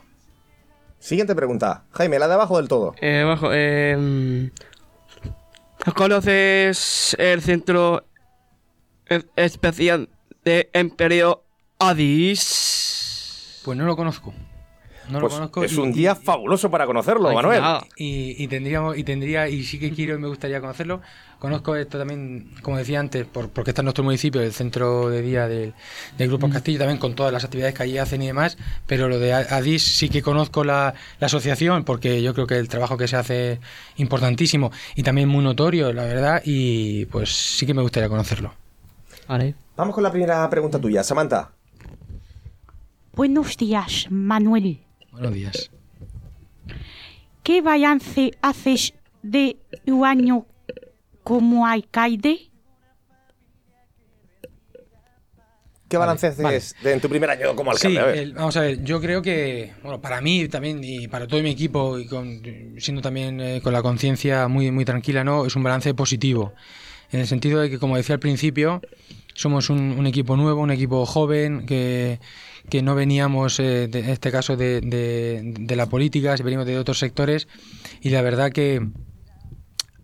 Siguiente 1.00 1.34
pregunta. 1.34 1.82
Jaime, 1.90 2.20
la 2.20 2.28
de 2.28 2.34
abajo 2.34 2.58
del 2.58 2.68
todo. 2.68 2.94
Eh, 3.00 3.22
abajo, 3.22 3.48
eh, 3.52 4.50
¿Conoces 5.90 7.16
el 7.18 7.42
centro 7.42 8.06
especial 9.34 10.08
de 10.44 10.70
Imperio 10.74 11.44
Addis? 11.78 13.60
Pues 13.64 13.76
no 13.76 13.84
lo 13.84 13.96
conozco. 13.96 14.32
No 15.08 15.20
Pues 15.20 15.32
lo 15.32 15.38
conozco. 15.38 15.64
es 15.64 15.72
y- 15.72 15.78
un 15.80 15.90
y- 15.90 15.92
día 15.92 16.14
fabuloso 16.14 16.70
para 16.70 16.86
conocerlo, 16.86 17.28
Ay, 17.28 17.34
Manuel. 17.36 17.62
Y, 17.96 18.42
y 18.42 18.48
tendríamos 18.48 18.96
y 18.96 19.04
tendría 19.04 19.48
y 19.48 19.62
sí 19.64 19.78
que 19.78 19.90
quiero 19.92 20.14
y 20.16 20.18
me 20.18 20.28
gustaría 20.28 20.60
conocerlo 20.60 21.00
conozco 21.38 21.74
esto 21.74 21.98
también 21.98 22.52
como 22.62 22.76
decía 22.78 23.00
antes 23.00 23.26
por, 23.26 23.48
porque 23.48 23.72
está 23.72 23.82
en 23.82 23.86
nuestro 23.86 24.04
municipio 24.04 24.40
el 24.40 24.52
centro 24.52 25.08
de 25.10 25.22
día 25.22 25.48
del, 25.48 25.74
del 26.16 26.28
grupo 26.28 26.48
Castillo 26.48 26.78
también 26.78 26.98
con 27.00 27.14
todas 27.16 27.32
las 27.32 27.42
actividades 27.42 27.74
que 27.74 27.82
allí 27.82 27.98
hacen 27.98 28.22
y 28.22 28.28
demás 28.28 28.56
pero 28.86 29.08
lo 29.08 29.18
de 29.18 29.32
Adis 29.32 29.82
sí 29.82 30.08
que 30.08 30.22
conozco 30.22 30.62
la, 30.62 30.94
la 31.18 31.26
asociación 31.26 31.82
porque 31.82 32.22
yo 32.22 32.32
creo 32.32 32.46
que 32.46 32.56
el 32.58 32.68
trabajo 32.68 32.96
que 32.96 33.08
se 33.08 33.16
hace 33.16 33.52
es 33.54 33.58
importantísimo 33.96 34.70
y 34.94 35.02
también 35.02 35.28
muy 35.28 35.42
notorio 35.42 35.92
la 35.92 36.04
verdad 36.04 36.42
y 36.44 37.06
pues 37.06 37.30
sí 37.34 37.66
que 37.66 37.74
me 37.74 37.82
gustaría 37.82 38.08
conocerlo 38.08 38.54
Vale. 39.26 39.56
Vamos 39.76 39.94
con 39.96 40.04
la 40.04 40.12
primera 40.12 40.48
pregunta 40.50 40.78
tuya, 40.80 41.02
Samantha. 41.02 41.50
Buenos 43.14 43.56
días, 43.56 44.06
Manuel. 44.10 44.80
Buenos 45.12 45.32
días 45.34 45.70
¿Qué 47.42 47.60
balance 47.60 48.30
haces 48.40 48.94
de 49.22 49.56
tu 49.84 50.04
año 50.04 50.46
como 51.24 51.66
alcalde? 51.66 52.50
¿Qué 55.88 55.96
Vale, 55.98 56.06
balance 56.06 56.26
haces 56.28 56.76
de- 56.82 56.92
en 56.92 57.00
tu 57.00 57.08
primer 57.08 57.28
año 57.30 57.54
como 57.56 57.72
alcalde? 57.72 57.96
Sí, 57.96 58.00
A 58.00 58.04
ver. 58.06 58.16
el- 58.18 58.32
vamos 58.34 58.56
a 58.56 58.60
ver, 58.60 58.82
yo 58.84 59.00
creo 59.00 59.20
que, 59.22 59.72
bueno, 59.82 60.00
para 60.00 60.20
mí 60.20 60.46
también 60.48 60.80
y 60.84 61.08
para 61.08 61.26
todo 61.26 61.42
mi 61.42 61.50
equipo, 61.50 61.98
y 61.98 62.06
con, 62.06 62.40
siendo 62.78 63.02
también 63.02 63.40
eh, 63.40 63.60
con 63.60 63.72
la 63.72 63.82
conciencia 63.82 64.46
muy, 64.46 64.70
muy 64.70 64.84
tranquila, 64.84 65.24
¿no? 65.24 65.44
Es 65.44 65.56
un 65.56 65.64
balance 65.64 65.92
positivo. 65.94 66.54
En 67.10 67.18
el 67.20 67.26
sentido 67.26 67.60
de 67.60 67.68
que, 67.70 67.78
como 67.80 67.96
decía 67.96 68.14
al 68.14 68.20
principio, 68.20 68.80
somos 69.34 69.70
un, 69.70 70.06
equipo 70.06 70.36
nuevo, 70.36 70.60
un 70.60 70.70
equipo 70.70 71.06
joven, 71.06 71.66
que, 71.66 72.20
que 72.68 72.82
no 72.82 72.94
veníamos, 72.94 73.58
eh, 73.60 73.88
de- 73.88 74.00
en 74.00 74.10
este 74.10 74.30
caso, 74.30 74.56
de, 74.56 74.80
de, 74.80 75.40
de 75.58 75.76
la 75.76 75.86
política, 75.86 76.34
venimos 76.42 76.66
de 76.66 76.78
otros 76.78 76.98
sectores, 76.98 77.48
y 78.00 78.10
la 78.10 78.22
verdad 78.22 78.52
que 78.52 78.86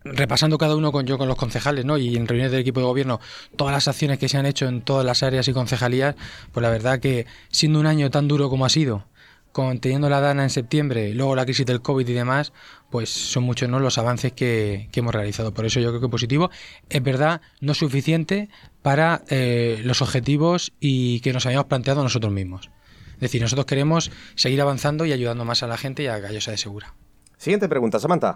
repasando 0.03 0.57
cada 0.57 0.75
uno 0.75 0.91
con 0.91 1.05
yo 1.05 1.17
con 1.17 1.27
los 1.27 1.37
concejales, 1.37 1.85
¿no? 1.85 1.97
Y 1.97 2.15
en 2.15 2.27
reuniones 2.27 2.51
del 2.51 2.61
equipo 2.61 2.79
de 2.79 2.85
gobierno, 2.85 3.19
todas 3.55 3.73
las 3.73 3.87
acciones 3.87 4.17
que 4.17 4.29
se 4.29 4.37
han 4.37 4.45
hecho 4.45 4.67
en 4.67 4.81
todas 4.81 5.05
las 5.05 5.23
áreas 5.23 5.47
y 5.47 5.53
concejalías, 5.53 6.15
pues 6.51 6.61
la 6.61 6.69
verdad 6.69 6.99
que 6.99 7.25
siendo 7.49 7.79
un 7.79 7.85
año 7.85 8.09
tan 8.09 8.27
duro 8.27 8.49
como 8.49 8.65
ha 8.65 8.69
sido, 8.69 9.05
con 9.51 9.79
teniendo 9.79 10.09
la 10.09 10.21
dana 10.21 10.43
en 10.43 10.49
septiembre, 10.49 11.13
luego 11.13 11.35
la 11.35 11.45
crisis 11.45 11.65
del 11.65 11.81
COVID 11.81 12.07
y 12.07 12.13
demás, 12.13 12.53
pues 12.89 13.09
son 13.09 13.43
muchos 13.43 13.69
¿no? 13.69 13.79
los 13.79 13.97
avances 13.97 14.31
que, 14.33 14.89
que 14.91 14.99
hemos 14.99 15.13
realizado. 15.13 15.53
Por 15.53 15.65
eso 15.65 15.79
yo 15.79 15.89
creo 15.89 16.01
que 16.01 16.09
positivo. 16.09 16.49
Es 16.89 17.03
verdad, 17.03 17.41
no 17.59 17.73
suficiente 17.73 18.49
para 18.81 19.23
eh, 19.29 19.81
los 19.83 20.01
objetivos 20.01 20.73
y 20.79 21.19
que 21.21 21.33
nos 21.33 21.45
habíamos 21.45 21.67
planteado 21.67 22.03
nosotros 22.03 22.31
mismos. 22.31 22.69
Es 23.13 23.21
decir, 23.21 23.41
nosotros 23.41 23.65
queremos 23.65 24.11
seguir 24.35 24.61
avanzando 24.61 25.05
y 25.05 25.11
ayudando 25.11 25.43
más 25.43 25.61
a 25.61 25.67
la 25.67 25.77
gente 25.77 26.03
y 26.03 26.07
a 26.07 26.19
Gallosa 26.19 26.51
de 26.51 26.57
Segura. 26.57 26.95
Siguiente 27.37 27.67
pregunta, 27.67 27.99
Samantha. 27.99 28.35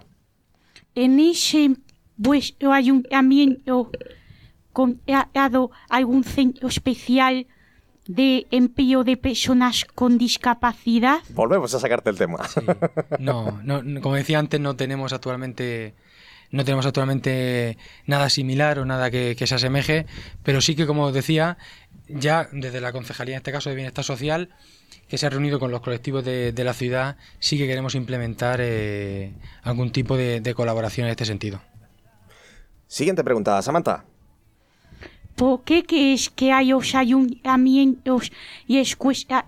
En 0.94 1.18
ese 1.20 1.70
vuestro 2.16 2.72
ayuntamiento 2.72 3.90
ha 5.08 5.28
dado 5.32 5.70
algún 5.88 6.24
centro 6.24 6.68
especial 6.68 7.46
de 8.06 8.46
empleo 8.50 9.04
de 9.04 9.16
personas 9.16 9.84
con 9.84 10.18
discapacidad. 10.18 11.20
Volvemos 11.30 11.74
a 11.74 11.80
sacarte 11.80 12.10
el 12.10 12.18
tema. 12.18 12.46
Sí. 12.48 12.60
No, 13.18 13.60
no, 13.62 14.00
como 14.00 14.14
decía 14.16 14.38
antes, 14.38 14.60
no 14.60 14.76
tenemos 14.76 15.12
actualmente 15.12 15.94
no 16.50 16.64
tenemos 16.64 16.86
actualmente 16.86 17.78
nada 18.06 18.30
similar 18.30 18.78
o 18.78 18.84
nada 18.84 19.10
que, 19.10 19.34
que 19.36 19.46
se 19.46 19.56
asemeje, 19.56 20.06
pero 20.44 20.60
sí 20.60 20.76
que, 20.76 20.86
como 20.86 21.10
decía, 21.10 21.58
ya 22.06 22.48
desde 22.52 22.80
la 22.80 22.92
Concejalía, 22.92 23.34
en 23.34 23.38
este 23.38 23.50
caso 23.50 23.70
de 23.70 23.76
Bienestar 23.76 24.04
Social, 24.04 24.50
que 25.08 25.18
se 25.18 25.26
ha 25.26 25.30
reunido 25.30 25.58
con 25.58 25.72
los 25.72 25.80
colectivos 25.80 26.24
de, 26.24 26.52
de 26.52 26.64
la 26.64 26.72
ciudad, 26.72 27.16
sí 27.40 27.58
que 27.58 27.66
queremos 27.66 27.96
implementar 27.96 28.60
eh, 28.62 29.34
algún 29.62 29.90
tipo 29.90 30.16
de, 30.16 30.40
de 30.40 30.54
colaboración 30.54 31.06
en 31.06 31.10
este 31.10 31.24
sentido. 31.24 31.60
Siguiente 32.86 33.24
pregunta, 33.24 33.60
Samantha. 33.60 34.04
¿Por 35.36 35.64
qué 35.64 35.82
crees 35.84 36.30
que 36.30 36.52
hay 36.52 36.68
los 36.68 36.94
ayuntamientos 36.94 38.30
y 38.66 38.78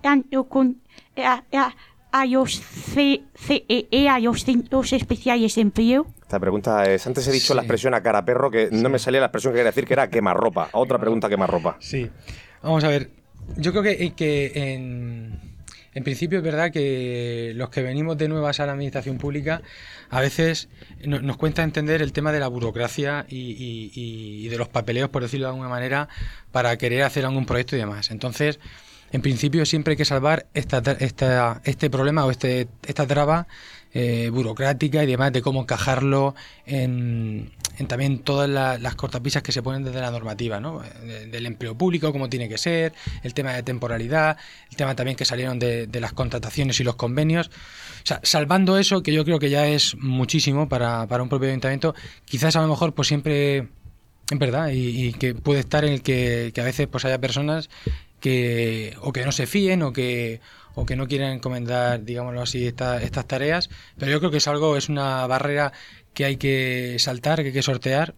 tanto 0.01 0.43
con 0.45 0.77
a, 1.17 1.43
a- 1.53 1.75
a 2.11 2.25
los 2.25 2.59
C- 2.59 3.23
CEE, 3.35 4.09
a 4.09 4.19
los 4.19 4.43
centros 4.43 4.93
especiales 4.93 5.55
de 5.55 5.61
empleo? 5.61 6.07
Esta 6.21 6.39
pregunta 6.39 6.83
es. 6.91 7.05
Antes 7.07 7.27
he 7.27 7.31
dicho 7.31 7.47
Sí. 7.47 7.53
la 7.55 7.61
expresión 7.61 7.93
a 7.93 8.01
cara 8.01 8.25
perro 8.25 8.49
que 8.51 8.69
no 8.71 8.89
me 8.89 8.99
salía 8.99 9.19
la 9.21 9.27
expresión 9.27 9.53
que 9.53 9.57
quería 9.59 9.71
decir 9.71 9.85
que 9.85 9.93
era 9.93 10.09
quemarropa. 10.09 10.69
Otra 10.73 10.99
pregunta 10.99 11.29
quemarropa. 11.29 11.77
Sí. 11.79 12.09
Vamos 12.63 12.83
a 12.83 12.89
ver. 12.89 13.11
Yo 13.57 13.71
creo 13.71 13.83
que, 13.83 14.13
que 14.13 14.51
en, 14.73 15.39
en 15.97 16.03
principio 16.03 16.37
es 16.37 16.43
verdad 16.43 16.71
que 16.71 17.53
los 17.55 17.69
que 17.69 17.81
venimos 17.81 18.17
de 18.17 18.27
nuevas 18.27 18.59
a 18.59 18.65
la 18.65 18.73
administración 18.73 19.17
pública 19.17 19.61
a 20.09 20.21
veces 20.21 20.69
no- 21.03 21.19
nos 21.21 21.37
cuesta 21.37 21.63
entender 21.63 22.01
el 22.01 22.13
tema 22.13 22.31
de 22.31 22.39
la 22.39 22.47
burocracia 22.47 23.25
y, 23.29 24.47
de 24.47 24.57
los 24.57 24.67
papeleos, 24.69 25.09
por 25.09 25.23
decirlo 25.23 25.47
de 25.47 25.51
alguna 25.51 25.69
manera, 25.69 26.07
para 26.51 26.77
querer 26.77 27.03
hacer 27.03 27.25
algún 27.25 27.45
proyecto 27.45 27.75
y 27.75 27.79
demás. 27.79 28.11
Entonces, 28.11 28.59
en 29.11 29.21
principio 29.21 29.65
siempre 29.65 29.91
hay 29.93 29.97
que 29.97 30.05
salvar 30.05 30.45
esta, 30.53 30.81
esta- 30.99 31.61
este 31.65 31.89
problema 31.89 32.25
o 32.25 32.31
este, 32.31 32.67
esta 32.85 33.07
traba 33.07 33.47
eh, 33.93 34.29
burocrática 34.31 35.03
y 35.03 35.07
demás 35.07 35.31
de 35.33 35.41
cómo 35.41 35.61
encajarlo 35.61 36.35
en, 36.65 37.51
en 37.77 37.87
también 37.87 38.19
todas 38.19 38.49
la- 38.49 38.77
las 38.77 38.95
cortapisas 38.95 39.43
que 39.43 39.51
se 39.51 39.61
ponen 39.61 39.83
desde 39.83 40.01
la 40.01 40.11
normativa, 40.11 40.59
¿no? 40.59 40.81
De- 41.03 41.27
del 41.27 41.45
empleo 41.45 41.77
público, 41.77 42.11
cómo 42.11 42.29
tiene 42.29 42.49
que 42.49 42.57
ser, 42.57 42.93
el 43.23 43.33
tema 43.33 43.53
de 43.53 43.63
temporalidad, 43.63 44.37
el 44.71 44.77
tema 44.77 44.95
también 44.95 45.15
que 45.15 45.25
salieron 45.25 45.59
de, 45.59 45.87
las 45.99 46.13
contrataciones 46.13 46.79
y 46.79 46.83
los 46.83 46.95
convenios. 46.95 47.47
O 47.47 48.05
sea, 48.07 48.19
salvando 48.23 48.77
eso, 48.77 49.03
que 49.03 49.13
yo 49.13 49.25
creo 49.25 49.39
que 49.39 49.49
ya 49.49 49.67
es 49.67 49.95
muchísimo 49.97 50.69
para, 50.69 51.03
un 51.21 51.29
propio 51.29 51.49
ayuntamiento, 51.49 51.93
quizás 52.25 52.55
a 52.55 52.61
lo 52.61 52.67
mejor 52.67 52.93
pues 52.93 53.07
siempre 53.07 53.67
es 54.29 54.39
verdad, 54.39 54.69
y, 54.73 55.13
que 55.13 55.33
puede 55.35 55.61
estar 55.61 55.85
en 55.85 55.93
el 55.93 56.01
que, 56.01 56.51
a 56.57 56.63
veces 56.63 56.87
pues 56.87 57.05
haya 57.05 57.19
personas 57.19 57.69
que 58.19 58.95
o 59.01 59.13
que 59.13 59.23
no 59.23 59.31
se 59.31 59.45
fíen 59.47 59.83
o 59.83 59.93
que 59.93 60.41
o 60.73 60.85
que 60.85 60.95
no 60.95 61.07
quieren 61.07 61.31
encomendar, 61.31 62.03
digámoslo 62.03 62.41
así, 62.41 62.67
esta- 62.67 63.01
estas 63.01 63.25
tareas, 63.27 63.69
pero 63.97 64.11
yo 64.11 64.19
creo 64.19 64.29
que 64.29 64.37
es 64.37 64.47
algo, 64.47 64.77
es 64.77 64.89
una 64.89 65.25
barrera 65.25 65.73
que 66.17 66.25
hay 66.25 66.37
que 66.37 66.95
saltar, 66.97 67.41
que 67.41 67.49
hay 67.49 67.53
que 67.53 67.61
sortear 67.61 68.15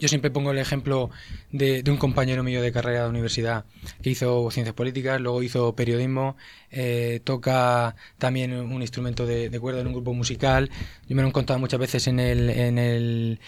Yo 0.00 0.08
siempre 0.08 0.30
pongo 0.30 0.52
el 0.52 0.58
ejemplo 0.58 1.10
de, 1.52 1.84
un 1.86 1.98
compañero 1.98 2.42
mío 2.42 2.62
de 2.62 2.72
carrera 2.72 3.02
de 3.02 3.10
universidad 3.10 3.66
que 4.02 4.08
hizo 4.08 4.50
ciencias 4.50 4.74
políticas, 4.74 5.20
luego 5.20 5.42
hizo 5.42 5.76
periodismo, 5.76 6.38
eh, 6.70 7.20
toca 7.22 7.94
también 8.16 8.54
un 8.54 8.80
instrumento 8.80 9.26
de, 9.26 9.50
cuerda 9.60 9.82
en 9.82 9.88
un 9.88 9.92
grupo 9.92 10.14
musical. 10.14 10.70
Yo 11.06 11.14
me 11.14 11.20
lo 11.20 11.28
he 11.28 11.30
encontrado 11.30 11.60
muchas 11.60 11.78
veces 11.78 12.06
en 12.06 12.18
el, 12.20 12.48
en 12.48 12.78
el 12.78 13.38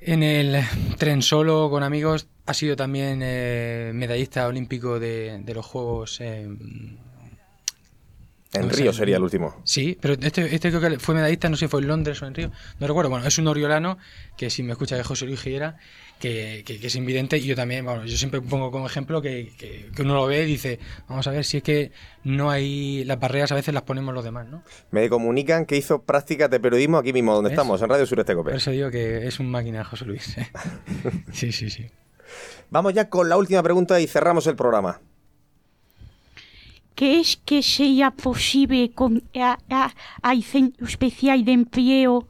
en 0.00 0.22
el 0.22 0.62
tren 0.98 1.22
solo 1.22 1.68
con 1.68 1.82
amigos. 1.82 2.28
Ha 2.46 2.54
sido 2.54 2.76
también 2.76 3.22
eh, 3.24 3.90
medallista 3.92 4.46
olímpico 4.46 5.00
de, 5.00 5.40
de 5.42 5.54
los 5.54 5.66
Juegos. 5.66 6.20
eh, 6.20 6.46
En 8.52 8.62
no 8.62 8.70
sé, 8.70 8.82
Río 8.82 8.92
sería 8.92 9.16
el 9.16 9.22
último. 9.22 9.54
Sí, 9.64 9.96
pero 10.00 10.14
este, 10.14 10.52
este 10.54 10.70
creo 10.70 10.80
que 10.80 10.98
fue 10.98 11.14
medallista, 11.14 11.48
no 11.48 11.56
sé 11.56 11.66
si 11.66 11.68
fue 11.68 11.80
en 11.80 11.88
Londres 11.88 12.20
o 12.20 12.26
en 12.26 12.34
Río, 12.34 12.50
no 12.80 12.86
recuerdo. 12.86 13.08
Bueno, 13.10 13.26
es 13.26 13.38
un 13.38 13.46
oriolano 13.46 13.96
que 14.36 14.50
si 14.50 14.64
me 14.64 14.72
escucha 14.72 14.96
de 14.96 15.04
José 15.04 15.26
Luis 15.26 15.40
Giguera, 15.40 15.76
que, 16.18 16.64
que, 16.66 16.80
que 16.80 16.88
es 16.88 16.96
invidente 16.96 17.38
y 17.38 17.46
yo 17.46 17.54
también, 17.54 17.84
bueno, 17.84 18.04
yo 18.04 18.16
siempre 18.16 18.40
pongo 18.40 18.72
como 18.72 18.86
ejemplo 18.86 19.22
que, 19.22 19.52
que, 19.56 20.02
uno 20.02 20.14
lo 20.14 20.26
ve 20.26 20.42
y 20.42 20.46
dice, 20.46 20.80
vamos 21.08 21.26
a 21.28 21.30
ver 21.30 21.44
si 21.44 21.58
es 21.58 21.62
que 21.62 21.92
no 22.24 22.50
hay, 22.50 23.04
las 23.04 23.20
barreras 23.20 23.52
a 23.52 23.54
veces 23.54 23.72
las 23.72 23.84
ponemos 23.84 24.12
los 24.12 24.24
demás, 24.24 24.48
¿no? 24.48 24.64
Me 24.90 25.08
comunican 25.08 25.64
que 25.64 25.76
hizo 25.76 26.02
prácticas 26.02 26.50
de 26.50 26.58
periodismo 26.58 26.98
aquí 26.98 27.12
mismo, 27.12 27.34
donde 27.34 27.50
estamos, 27.50 27.80
en 27.80 27.88
Radio 27.88 28.04
Sureste 28.04 28.34
Cope. 28.34 28.50
Por 28.50 28.58
eso 28.58 28.72
digo 28.72 28.90
que 28.90 29.28
es 29.28 29.38
un 29.38 29.50
máquina 29.50 29.84
José 29.84 30.04
Luis. 30.06 30.36
¿eh? 30.38 30.48
sí, 31.32 31.52
sí, 31.52 31.70
sí. 31.70 31.86
Vamos 32.68 32.94
ya 32.94 33.08
con 33.08 33.28
la 33.28 33.36
última 33.36 33.62
pregunta 33.62 34.00
y 34.00 34.06
cerramos 34.06 34.46
el 34.46 34.56
programa. 34.56 35.00
¿Crees 37.00 37.38
que 37.48 37.62
sería 37.62 38.10
posible 38.10 38.92
con 38.92 39.22
a, 39.34 39.56
a- 39.70 39.94
hay 40.20 40.42
centro 40.42 40.86
especial 40.86 41.46
de 41.46 41.52
empleo 41.52 42.28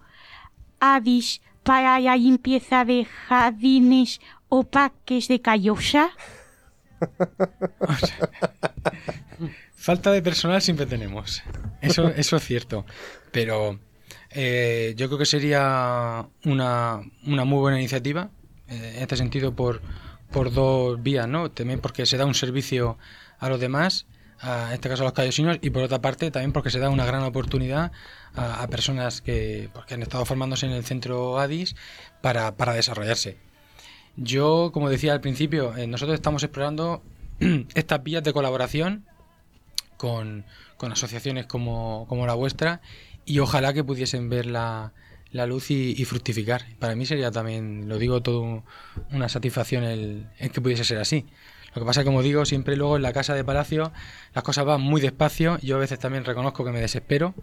ADIS 0.78 1.40
para 1.64 1.98
la 1.98 2.16
limpieza 2.16 2.84
de 2.84 3.04
jardines 3.04 4.20
o 4.48 4.62
parques 4.62 5.26
de 5.26 5.40
Callosa? 5.40 6.10
Falta 9.74 10.12
de 10.12 10.22
personal 10.22 10.62
siempre 10.62 10.86
tenemos. 10.86 11.42
Eso, 11.80 12.08
eso 12.08 12.36
es 12.36 12.44
cierto. 12.44 12.84
Pero 13.32 13.80
eh, 14.30 14.94
yo 14.96 15.08
creo 15.08 15.18
que 15.18 15.26
sería 15.26 16.28
una, 16.44 17.00
una 17.26 17.44
muy 17.44 17.58
buena 17.58 17.78
iniciativa, 17.78 18.30
eh, 18.68 18.92
en 18.96 19.02
este 19.02 19.16
sentido, 19.16 19.56
por, 19.56 19.80
por 20.30 20.52
dos 20.52 21.02
vías, 21.02 21.26
¿no? 21.26 21.50
También 21.50 21.80
porque 21.80 22.06
se 22.06 22.16
da 22.18 22.26
un 22.26 22.34
servicio 22.34 22.98
a 23.38 23.48
los 23.48 23.58
demás, 23.58 24.06
a, 24.40 24.68
en 24.68 24.74
este 24.74 24.88
caso 24.88 25.02
a 25.02 25.06
los 25.06 25.12
callosinos, 25.12 25.58
y 25.60 25.70
por 25.70 25.82
otra 25.82 26.00
parte 26.00 26.30
también 26.30 26.52
porque 26.52 26.70
se 26.70 26.78
da 26.78 26.88
una 26.90 27.04
gran 27.04 27.22
oportunidad 27.22 27.92
a, 28.34 28.62
a 28.62 28.68
personas 28.68 29.20
que, 29.20 29.68
pues, 29.72 29.86
que 29.86 29.94
han 29.94 30.02
estado 30.02 30.24
formándose 30.24 30.66
en 30.66 30.72
el 30.72 30.84
centro 30.84 31.38
ADIS 31.38 31.76
para, 32.20 32.56
para 32.56 32.74
desarrollarse. 32.74 33.38
Yo, 34.16 34.70
como 34.72 34.90
decía 34.90 35.12
al 35.12 35.20
principio, 35.20 35.76
eh, 35.76 35.86
nosotros 35.86 36.14
estamos 36.14 36.42
explorando 36.42 37.02
estas 37.74 38.02
vías 38.02 38.22
de 38.22 38.32
colaboración 38.32 39.06
con, 39.96 40.44
con 40.76 40.92
asociaciones 40.92 41.46
como, 41.46 42.06
como 42.08 42.26
la 42.26 42.34
vuestra 42.34 42.80
y 43.24 43.38
ojalá 43.38 43.72
que 43.72 43.84
pudiesen 43.84 44.28
ver 44.28 44.46
la, 44.46 44.92
la 45.30 45.46
luz 45.46 45.70
y, 45.70 45.94
y 45.96 46.04
fructificar. 46.04 46.64
Para 46.78 46.96
mí 46.96 47.06
sería 47.06 47.30
también, 47.30 47.88
lo 47.88 47.98
digo, 47.98 48.22
todo 48.22 48.64
una 49.12 49.28
satisfacción 49.28 49.84
el, 49.84 50.26
el 50.38 50.50
que 50.50 50.60
pudiese 50.60 50.84
ser 50.84 50.98
así. 50.98 51.26
Lo 51.74 51.82
que 51.82 51.86
pasa, 51.86 52.04
como 52.04 52.22
digo, 52.22 52.44
siempre 52.44 52.76
luego 52.76 52.96
en 52.96 53.02
la 53.02 53.12
casa 53.12 53.34
de 53.34 53.44
Palacio 53.44 53.92
las 54.34 54.44
cosas 54.44 54.64
van 54.64 54.80
muy 54.80 55.00
despacio. 55.00 55.58
Yo 55.62 55.76
a 55.76 55.78
veces 55.78 55.98
también 55.98 56.24
reconozco 56.24 56.64
que 56.64 56.72
me 56.72 56.80
desespero, 56.80 57.34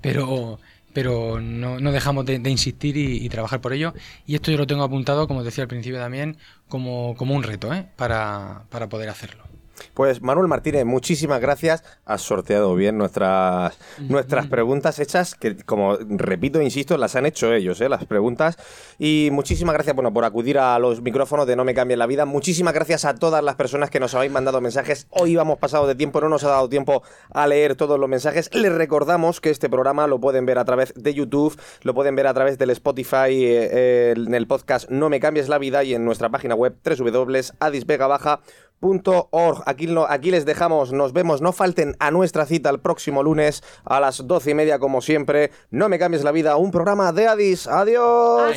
pero, 0.00 0.60
pero 0.92 1.40
no, 1.40 1.78
dejamos 1.92 2.24
de, 2.26 2.34
insistir 2.48 2.96
y, 2.96 3.24
y 3.24 3.28
trabajar 3.28 3.60
por 3.60 3.72
ello. 3.72 3.94
Y 4.26 4.34
esto 4.34 4.50
yo 4.50 4.58
lo 4.58 4.66
tengo 4.66 4.84
apuntado, 4.84 5.26
como 5.26 5.44
decía 5.44 5.62
al 5.62 5.68
principio 5.68 5.98
también, 5.98 6.36
como, 6.68 7.14
como 7.16 7.34
un 7.34 7.42
reto 7.42 7.72
¿eh? 7.74 7.86
para, 7.96 8.64
para 8.70 8.88
poder 8.88 9.08
hacerlo. 9.08 9.51
Pues 9.94 10.22
Manuel 10.22 10.48
Martínez, 10.48 10.84
muchísimas 10.84 11.40
gracias. 11.40 11.84
Has 12.04 12.22
sorteado 12.22 12.74
bien 12.74 12.98
nuestras, 12.98 13.78
nuestras 13.98 14.46
preguntas 14.46 14.98
hechas, 14.98 15.34
que 15.34 15.56
como 15.56 15.96
repito, 15.96 16.60
e 16.60 16.64
insisto, 16.64 16.96
las 16.96 17.16
han 17.16 17.26
hecho 17.26 17.52
ellos, 17.52 17.80
¿eh? 17.80 17.88
las 17.88 18.04
preguntas. 18.04 18.56
Y 18.98 19.30
muchísimas 19.32 19.74
gracias 19.74 19.94
bueno, 19.94 20.12
por 20.12 20.24
acudir 20.24 20.58
a 20.58 20.78
los 20.78 21.02
micrófonos 21.02 21.46
de 21.46 21.56
No 21.56 21.64
Me 21.64 21.74
Cambien 21.74 21.98
la 21.98 22.06
Vida. 22.06 22.24
Muchísimas 22.24 22.74
gracias 22.74 23.04
a 23.04 23.14
todas 23.14 23.42
las 23.42 23.56
personas 23.56 23.90
que 23.90 24.00
nos 24.00 24.14
habéis 24.14 24.32
mandado 24.32 24.60
mensajes. 24.60 25.06
Hoy 25.10 25.36
hemos 25.36 25.58
pasado 25.58 25.86
de 25.86 25.94
tiempo, 25.94 26.20
no 26.20 26.28
nos 26.28 26.44
ha 26.44 26.48
dado 26.48 26.68
tiempo 26.68 27.02
a 27.30 27.46
leer 27.46 27.74
todos 27.76 27.98
los 27.98 28.08
mensajes. 28.08 28.54
Les 28.54 28.72
recordamos 28.72 29.40
que 29.40 29.50
este 29.50 29.68
programa 29.68 30.06
lo 30.06 30.20
pueden 30.20 30.46
ver 30.46 30.58
a 30.58 30.64
través 30.64 30.92
de 30.96 31.14
YouTube, 31.14 31.58
lo 31.82 31.94
pueden 31.94 32.16
ver 32.16 32.26
a 32.26 32.34
través 32.34 32.58
del 32.58 32.70
Spotify, 32.70 33.44
eh, 33.44 33.68
eh, 33.72 34.14
en 34.16 34.34
el 34.34 34.46
podcast 34.46 34.90
No 34.90 35.08
Me 35.08 35.20
Cambies 35.20 35.48
la 35.48 35.58
Vida 35.58 35.84
y 35.84 35.94
en 35.94 36.04
nuestra 36.04 36.28
página 36.28 36.54
web 36.54 36.76
www.adisvegabaja.org. 38.82 39.62
Aquí, 39.66 39.86
lo- 39.86 40.10
aquí 40.10 40.30
les 40.30 40.44
dejamos, 40.44 40.92
nos 40.92 41.12
vemos, 41.12 41.40
no 41.40 41.52
falten 41.52 41.96
a 42.00 42.10
nuestra 42.10 42.44
cita 42.46 42.68
el 42.70 42.80
próximo 42.80 43.22
lunes 43.22 43.62
a 43.84 44.00
las 44.00 44.26
doce 44.26 44.50
y 44.50 44.54
media 44.54 44.78
como 44.78 45.00
siempre. 45.00 45.50
No 45.70 45.88
me 45.88 45.98
cambies 45.98 46.24
la 46.24 46.32
vida, 46.32 46.56
un 46.56 46.70
programa 46.70 47.12
de 47.12 47.28
Adis. 47.28 47.66
Adiós. 47.66 48.56